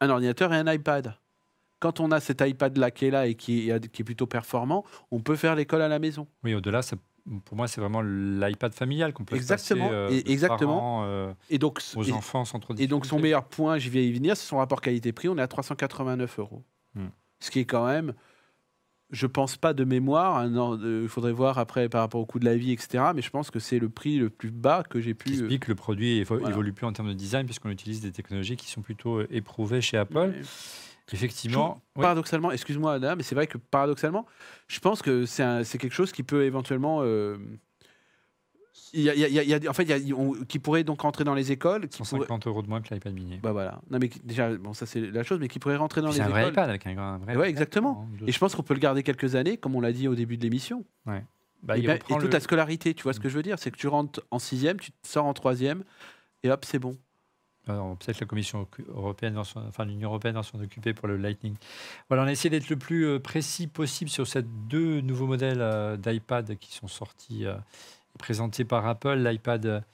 [0.00, 1.14] un ordinateur et un iPad.
[1.82, 4.84] Quand on a cet iPad-là qui est là et qui est, qui est plutôt performant,
[5.10, 6.28] on peut faire l'école à la maison.
[6.44, 6.94] Oui, au-delà, ça-
[7.44, 10.74] pour moi, c'est vraiment l'iPad familial qu'on peut Exactement, passer, euh, et- exactement.
[10.76, 13.78] parents, euh, Et donc, aux et- enfants sans trop de Et donc son meilleur point,
[13.78, 15.28] j'y vais y venir, c'est son rapport qualité-prix.
[15.28, 16.62] On est à 389 euros.
[16.94, 17.08] Hmm.
[17.40, 18.12] Ce qui est quand même,
[19.10, 22.44] je pense pas de mémoire, euh, il faudrait voir après par rapport au coût de
[22.44, 23.04] la vie, etc.
[23.14, 25.30] Mais je pense que c'est le prix le plus bas que j'ai qui pu.
[25.30, 26.50] euh, explique que le produit évo- voilà.
[26.50, 29.80] évolue plus en termes de design puisqu'on utilise des technologies qui sont plutôt euh, éprouvées
[29.80, 30.16] chez Apple.
[30.16, 30.40] Ouais.
[31.12, 31.82] Effectivement.
[31.96, 32.02] oui.
[32.02, 34.26] Paradoxalement, excuse-moi mais c'est vrai que paradoxalement,
[34.68, 37.00] je pense que c'est quelque chose qui peut éventuellement.
[37.02, 37.36] euh,
[38.94, 41.50] y a- y a- y a- en fait, on- qui pourrait donc rentrer dans les
[41.52, 41.88] écoles.
[41.88, 43.38] Qui pourrait- 150 euros de moins que l'iPad mini.
[43.42, 43.80] Bah voilà.
[43.90, 46.20] Non mais déjà, bon ça c'est la chose, mais qui pourrait rentrer dans les C'est
[46.22, 46.40] un écoles.
[46.42, 47.36] vrai iPad avec un, grand- un vrai.
[47.36, 48.06] Ouais, exactement.
[48.10, 50.14] hein, Et je pense qu'on peut le garder quelques années, comme on l'a dit au
[50.14, 50.84] début de l'émission.
[51.06, 53.58] Bah, et, il ben- et toute la scolarité, tu vois ce que je veux dire?
[53.58, 55.84] C'est que tu rentres en sixième, tu te sors en troisième,
[56.42, 56.96] et hop, c'est bon.
[57.66, 61.54] Peut-être la Commission européenne, enfin l'Union européenne va s'en occuper pour le Lightning.
[62.08, 65.60] Voilà, on a essayé d'être le plus euh, précis possible sur ces deux nouveaux modèles
[65.60, 67.54] euh, d'iPad qui sont sortis euh,
[68.14, 69.84] et présentés par Apple, l'iPad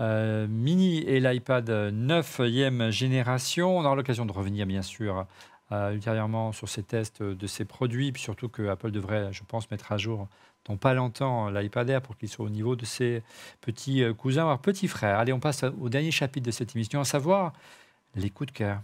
[0.00, 3.76] euh, mini et l'iPad 9e génération.
[3.78, 5.26] On aura l'occasion de revenir, bien sûr,
[5.70, 9.92] euh, ultérieurement sur ces tests de ces produits, surtout que Apple devrait, je pense, mettre
[9.92, 10.28] à jour
[10.66, 13.22] dans pas longtemps l'iPad Air pour qu'il soit au niveau de ses
[13.60, 15.18] petits euh, cousins, voire petits frères.
[15.18, 17.52] Allez, on passe au dernier chapitre de cette émission, à savoir
[18.14, 18.80] les coups de cœur.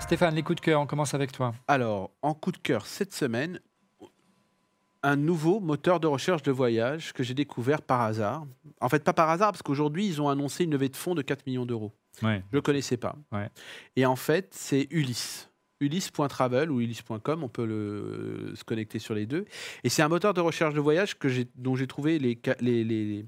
[0.00, 1.52] Stéphane, les coups de cœur, on commence avec toi.
[1.66, 3.58] Alors, en coup de cœur cette semaine,
[5.02, 8.46] un nouveau moteur de recherche de voyage que j'ai découvert par hasard.
[8.80, 11.22] En fait, pas par hasard, parce qu'aujourd'hui, ils ont annoncé une levée de fonds de
[11.22, 11.92] 4 millions d'euros.
[12.22, 12.42] Ouais.
[12.50, 13.16] Je ne le connaissais pas.
[13.32, 13.48] Ouais.
[13.96, 15.50] Et en fait, c'est Ulysse.
[15.80, 19.44] Ulysse.travel ou Ulysse.com, on peut le, se connecter sur les deux.
[19.84, 22.84] Et c'est un moteur de recherche de voyage que dont j'ai trouvé les, ca- les-
[22.84, 23.26] les- les-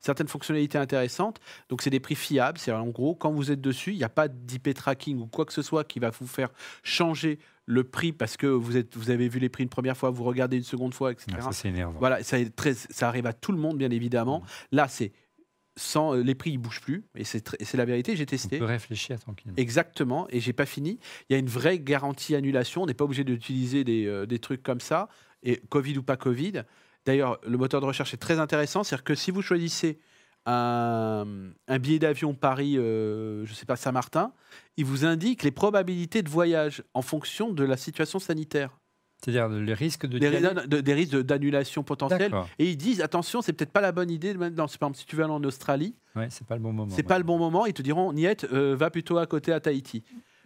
[0.00, 1.40] certaines fonctionnalités intéressantes.
[1.68, 2.58] Donc, c'est des prix fiables.
[2.58, 5.44] C'est en gros, quand vous êtes dessus, il n'y a pas d'IP tracking ou quoi
[5.44, 6.48] que ce soit qui va vous faire
[6.82, 10.10] changer le prix parce que vous, êtes, vous avez vu les prix une première fois,
[10.10, 11.28] vous regardez une seconde fois, etc.
[11.38, 11.98] Ah, ça, c'est énervant.
[12.00, 14.42] Voilà, ça, est très- ça arrive à tout le monde, bien évidemment.
[14.72, 15.12] Là, c'est
[15.80, 18.14] sans euh, les prix, ils bougent plus, et c'est la vérité.
[18.16, 18.58] J'ai On testé.
[18.58, 19.56] peut réfléchir tranquillement.
[19.56, 20.98] Exactement, et j'ai pas fini.
[21.28, 22.82] Il y a une vraie garantie annulation.
[22.82, 25.08] On n'est pas obligé d'utiliser des, euh, des trucs comme ça,
[25.42, 26.62] et Covid ou pas Covid.
[27.06, 28.84] D'ailleurs, le moteur de recherche est très intéressant.
[28.84, 29.98] C'est-à-dire que si vous choisissez
[30.46, 31.26] un,
[31.68, 34.32] un billet d'avion Paris, euh, je sais pas, Saint-Martin,
[34.76, 38.79] il vous indique les probabilités de voyage en fonction de la situation sanitaire.
[39.22, 40.18] C'est-à-dire les risques de.
[40.18, 42.32] Des, de- risques d'annulation potentielle.
[42.58, 44.32] Et ils disent attention, c'est peut-être pas la bonne idée.
[44.32, 46.60] de mettre dans- Par exemple, si tu veux aller en Australie, Ouais, c'est pas le
[46.62, 46.92] bon moment.
[46.94, 47.66] c'est pas le bon moment.
[47.66, 50.02] Ils te diront Niet, euh, va plutôt à côté à Tahiti.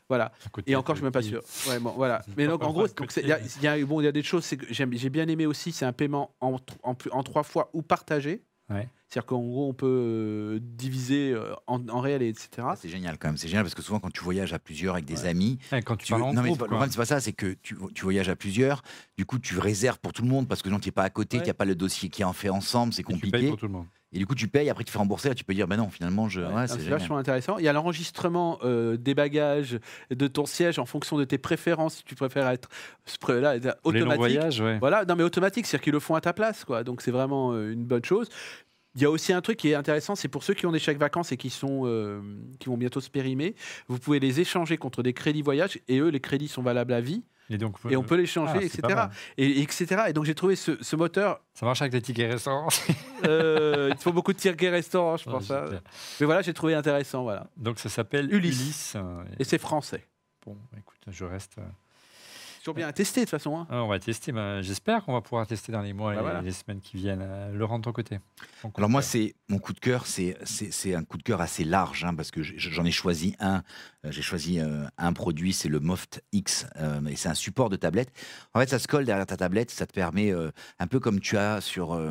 [0.09, 0.33] Voilà.
[0.67, 1.41] Et encore, je suis même pas sûr.
[1.69, 2.21] Ouais, bon, voilà.
[2.37, 4.13] Mais donc, en gros, il y, a- mais- il y a bon, il y a
[4.13, 5.73] des choses que j'ai bien aimé aussi.
[5.73, 8.43] C'est un paiement en trois fois ou partagé.
[8.71, 8.89] Ouais.
[9.09, 12.49] C'est-à-dire qu'en gros, on peut euh, diviser euh, en, en réel, et etc.
[12.63, 13.37] Ah, C'est génial quand même.
[13.37, 15.29] C'est génial parce que souvent quand tu voyages à plusieurs avec des Ouais.
[15.29, 17.05] amis, Ouais, quand tu tu parles veux- en non, mais groupe, le problème c'est pas
[17.05, 18.83] ça, c'est que tu, tu voyages à plusieurs.
[19.19, 21.11] Du coup, tu réserves pour tout le monde parce que non, tu n'es pas à
[21.11, 21.43] côté, Ouais.
[21.43, 23.31] qu'il n'y a pas le dossier qui est en fait ensemble, c'est Et tu payes
[23.31, 23.49] compliqué.
[23.51, 23.87] pour tout le monde.
[24.15, 25.77] Et du coup, tu payes, après tu te fais rembourser, là, tu peux dire, ben
[25.77, 26.41] non, finalement, je.
[26.41, 27.59] Ouais, c'est vachement intéressant.
[27.59, 29.79] Il y a l'enregistrement euh, des bagages,
[30.11, 31.97] de ton siège en fonction de tes préférences.
[31.97, 32.69] Si tu préfères être
[33.09, 34.17] spr- là, Pour Les longs automatique.
[34.37, 34.79] voyages, ouais.
[34.79, 36.85] Voilà, non mais automatique, c'est-à-dire qu'ils le font à ta place, quoi.
[36.85, 38.29] Donc c'est vraiment euh, une bonne chose.
[38.97, 40.79] Il y a aussi un truc qui est intéressant, c'est pour ceux qui ont des
[40.79, 42.21] chèques vacances et qui sont euh,
[42.61, 43.55] qui vont bientôt se périmer,
[43.89, 47.01] vous pouvez les échanger contre des crédits voyage et eux les crédits sont valables à
[47.01, 48.83] vie Et donc, et on peut les changer, Ah, etc.
[48.95, 49.11] mal.
[49.37, 50.05] Et, et etc.
[50.09, 52.69] Et donc j'ai trouvé ce, ce moteur, Ça marche avec les tickets restaurants.
[53.27, 55.51] euh, il faut beaucoup de tickets restaurants, je Ouais, pense.
[55.51, 55.65] hein.
[56.21, 57.49] Mais voilà, j'ai trouvé intéressant, voilà.
[57.57, 58.61] Donc ça s'appelle Ulysse.
[58.61, 58.93] Ulysse.
[58.97, 60.05] euh, Et c'est français.
[60.47, 61.57] Bon, écoute, je reste.
[62.65, 63.59] Toujours bien à tester de toute façon.
[63.59, 63.67] hein.
[63.69, 64.33] ah, on va tester.
[64.33, 66.41] ben, J'espère qu'on va pouvoir tester dans les mois Bah et voilà.
[66.41, 67.21] les semaines qui viennent.
[67.23, 68.19] Euh, Laurent, de ton côté.
[68.77, 70.35] Alors moi, c'est mon coup de cœur, c'est
[70.95, 73.63] un coup de cœur assez large hein, parce que j'en ai choisi un.
[74.07, 77.69] Euh, J'ai choisi euh, un produit, c'est le Moft X euh, et c'est un support
[77.69, 78.11] de tablette.
[78.55, 81.21] En fait, ça se colle derrière ta tablette, ça te permet euh, un peu comme
[81.21, 82.11] tu as sur euh,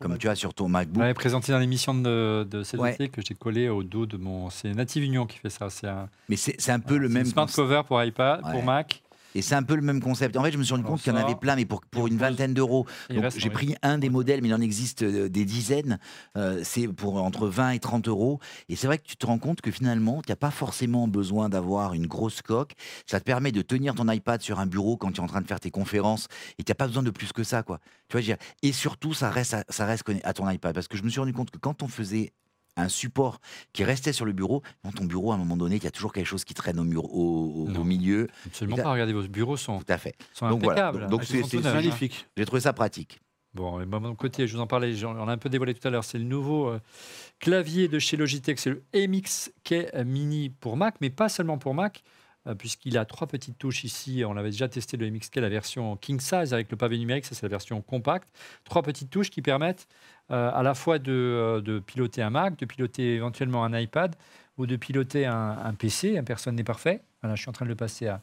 [0.00, 1.00] comme tu as sur ton On MacBook.
[1.02, 2.94] l'avait présenté dans l'émission de, de cet Ouais.
[2.94, 4.50] été que j'ai collé au dos de mon.
[4.50, 5.70] C'est Native Union qui fait ça.
[5.70, 8.62] C'est un, Mais c'est un peu le même smart cover pour iPad, pour.
[8.64, 9.00] Mac.
[9.34, 10.36] Et c'est un peu le même concept.
[10.36, 12.06] En fait, je me suis rendu compte qu'il y en avait plein, mais pour pour
[12.06, 12.86] une vingtaine d'euros.
[13.10, 15.98] Donc j'ai pris un des modèles, mais il en existe euh, des dizaines.
[16.36, 18.40] Euh, c'est pour entre 20 et 30 euros.
[18.68, 21.48] Et c'est vrai que tu te rends compte que finalement, tu n'as pas forcément besoin
[21.48, 22.72] d'avoir une grosse coque.
[23.06, 25.40] Ça te permet de tenir ton iPad sur un bureau quand tu es en train
[25.40, 26.28] de faire tes conférences.
[26.58, 27.62] Et tu n'as pas besoin de plus que ça.
[27.62, 27.80] Quoi.
[28.08, 30.74] Tu vois, je veux dire, et surtout, ça reste, à, ça reste à ton iPad.
[30.74, 32.32] Parce que je me suis rendu compte que quand on faisait
[32.76, 33.40] un support
[33.72, 35.90] qui restait sur le bureau, dans ton bureau, à un moment donné, il y a
[35.90, 37.80] toujours quelque chose qui traîne au, mur, au, au- Non.
[37.80, 38.26] au milieu.
[38.46, 38.92] Absolument pas.
[38.92, 40.16] Regardez, vos bureaux sont, Tout à fait.
[40.32, 40.88] sont Donc voilà.
[40.88, 41.10] impeccables.
[41.10, 41.60] Donc c'est-.
[41.62, 42.26] Magnifique.
[42.36, 43.20] J'ai trouvé ça pratique.
[43.54, 45.74] Bon, et de mon côté, je vous en parlais, j'en- on l'a un peu dévoilé
[45.74, 46.80] tout à l'heure, c'est le nouveau euh,
[47.38, 52.02] clavier de chez Logitech, c'est le MXK Mini pour Mac, mais pas seulement pour Mac,
[52.46, 54.24] euh, puisqu'il a trois petites touches ici.
[54.26, 57.34] On avait déjà testé le MXK, la version King Size avec le pavé numérique, ça
[57.34, 58.28] c'est la version compacte.
[58.64, 59.86] Trois petites touches qui permettent
[60.30, 64.14] à la fois de, euh, de piloter un Mac, de piloter éventuellement un iPad
[64.56, 67.02] ou de piloter un, PC, personne n'est parfait.
[67.22, 68.20] Voilà, je suis en train de le passer à,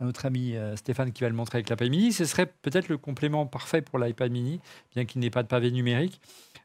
[0.00, 2.12] à notre ami euh, Stéphane qui va le montrer avec l'iPad mini.
[2.12, 4.60] Ce serait peut-être le complément parfait pour l'iPad mini,
[4.94, 6.20] bien qu'il n'ait pas de pavé numérique.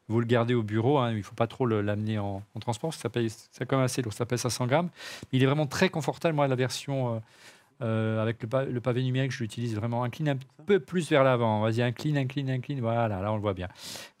[0.06, 2.92] Vous le gardez au bureau, hein, il ne faut pas trop l'amener en, en transport,
[2.94, 4.90] ça pèse c'est quand même assez lourd, ça pèse 500 grammes.
[5.32, 6.34] Il est vraiment très confortable.
[6.34, 7.18] Moi, la version euh,
[7.82, 10.04] euh, avec le, pa- le pavé numérique, je l'utilise vraiment.
[10.04, 11.60] Incline un peu plus vers l'avant.
[11.60, 12.80] Vas-y, incline, incline, incline.
[12.80, 13.68] Voilà, là, on le voit bien.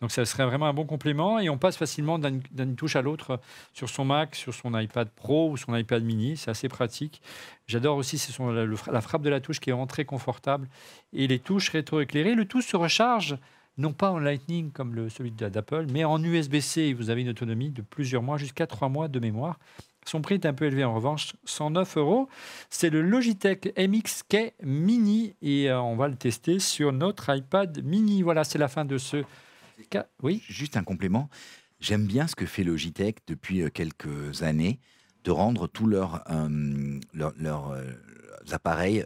[0.00, 1.38] Donc, ça serait vraiment un bon complément.
[1.38, 3.40] Et on passe facilement d'une touche à l'autre
[3.72, 6.36] sur son Mac, sur son iPad Pro ou son iPad mini.
[6.36, 7.22] C'est assez pratique.
[7.66, 8.20] J'adore aussi
[8.90, 10.68] la, frappe de la touche qui est vraiment très confortable.
[11.12, 12.34] Et les touches rétro-éclairées.
[12.34, 13.36] Le tout se recharge
[13.78, 16.92] non pas en Lightning comme celui d'Apple, mais en USB-C.
[16.92, 19.58] Vous avez une autonomie de plusieurs mois, jusqu'à trois mois de mémoire.
[20.06, 22.28] Son prix est un peu élevé en revanche, 109 euros.
[22.70, 28.22] C'est le Logitech MXK Mini et euh, on va le tester sur notre iPad Mini.
[28.22, 29.22] Voilà, c'est la fin de ce
[29.90, 30.06] cas.
[30.22, 31.28] Oui, Juste un complément.
[31.80, 34.80] J'aime bien ce que fait Logitech depuis euh, quelques années,
[35.24, 37.84] de rendre tous leurs euh, leurs- leurs, euh,
[38.52, 39.04] appareils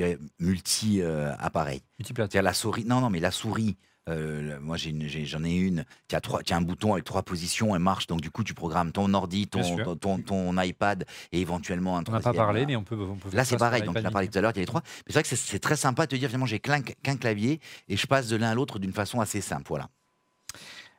[0.00, 1.82] euh, multi-appareils.
[1.98, 2.30] multiplateforme.
[2.30, 2.84] C'est-à-dire la souris.
[2.84, 3.76] Non, non, mais la souris.
[4.08, 7.74] Euh, moi, j'en ai, une qui a, trois, qui a un bouton avec trois positions,
[7.74, 8.06] elle marche.
[8.06, 9.84] Donc, du coup, tu programmes ton ordi, ton, sûr.
[9.84, 12.66] ton, ton- ton iPad et éventuellement un On n'a pas parlé, là.
[12.66, 12.96] mais on peut.
[12.98, 13.82] on peut Là, c'est pareil.
[13.82, 14.82] Donc, on a parlé tout à l'heure, il y a les trois.
[14.84, 16.82] Mais c'est vrai que c'est- très sympa de te dire, finalement, j'ai qu'un
[17.16, 19.64] clavier et je passe de l'un à l'autre d'une façon assez simple.
[19.68, 19.88] Voilà.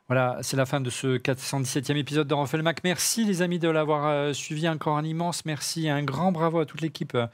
[0.10, 2.80] Voilà, c'est la fin de ce 417e épisode de Refait le Mac.
[2.84, 4.68] Merci les amis de l'avoir euh, suivi.
[4.70, 7.28] Encore un immense merci, un grand bravo à toute l'équipe euh,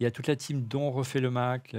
[0.00, 1.76] et à toute la team dont Refait le Mac.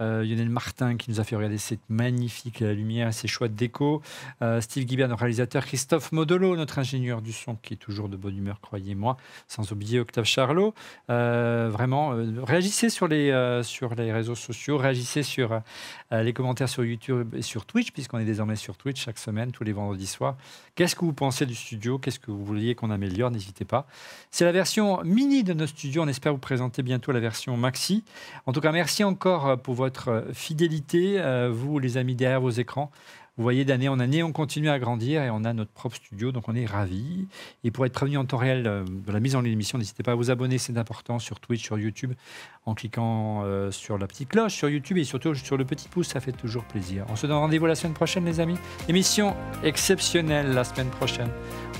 [0.00, 3.54] Euh, Lionel Martin qui nous a fait regarder cette magnifique euh, lumière ces choix de
[3.54, 4.02] déco.
[4.42, 5.64] Euh, Steve Guibert, notre réalisateur.
[5.64, 9.16] Christophe Modolo, notre ingénieur du son qui est toujours de bonne humeur, croyez-moi.
[9.46, 10.74] Sans oublier Octave Charlot.
[11.08, 15.60] Vraiment, réagissez sur les, sur les réseaux sociaux, réagissez sur
[16.10, 19.64] les commentaires sur YouTube et sur Twitch, puisqu'on est désormais sur Twitch chaque semaine, tous
[19.64, 20.36] les vendredis soirs.
[20.74, 21.98] Qu'est-ce que vous pensez du studio?
[21.98, 23.30] Qu'est-ce que vous vouliez qu'on améliore?
[23.30, 23.86] N'hésitez pas.
[24.30, 26.02] C'est la version mini de nos studios.
[26.02, 28.04] On espère vous présenter bientôt la version maxi.
[28.46, 32.50] En tout cas, merci encore pour votre euh, fidélité, euh, vous les amis derrière vos
[32.50, 32.90] écrans.
[33.36, 36.30] Vous voyez, d'année en année, on continue à grandir et on a notre propre studio,
[36.30, 37.26] donc on est ravis.
[37.64, 40.02] Et pour être prévenu en temps réel euh, de la mise en ligne l'émission, n'hésitez
[40.02, 42.12] pas à vous abonner, c'est important, sur Twitch, sur YouTube,
[42.66, 46.20] en cliquant sur la petite cloche sur YouTube et surtout sur le petit pouce, ça
[46.20, 47.06] fait toujours plaisir.
[47.08, 48.58] On se donne rendez-vous la semaine prochaine, les amis.
[48.88, 49.34] Émission
[49.64, 51.30] exceptionnelle la semaine prochaine.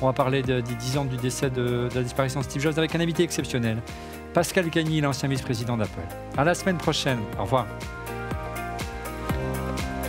[0.00, 2.78] On va parler de- des 10 ans du décès de, la disparition de Steve Jobs
[2.78, 3.82] avec un invité exceptionnel,
[4.32, 6.00] Pascal Gagny, l'ancien vice-président d'Apple.
[6.38, 7.18] À la semaine prochaine.
[7.38, 7.66] Au revoir.
[9.50, 9.99] Bye.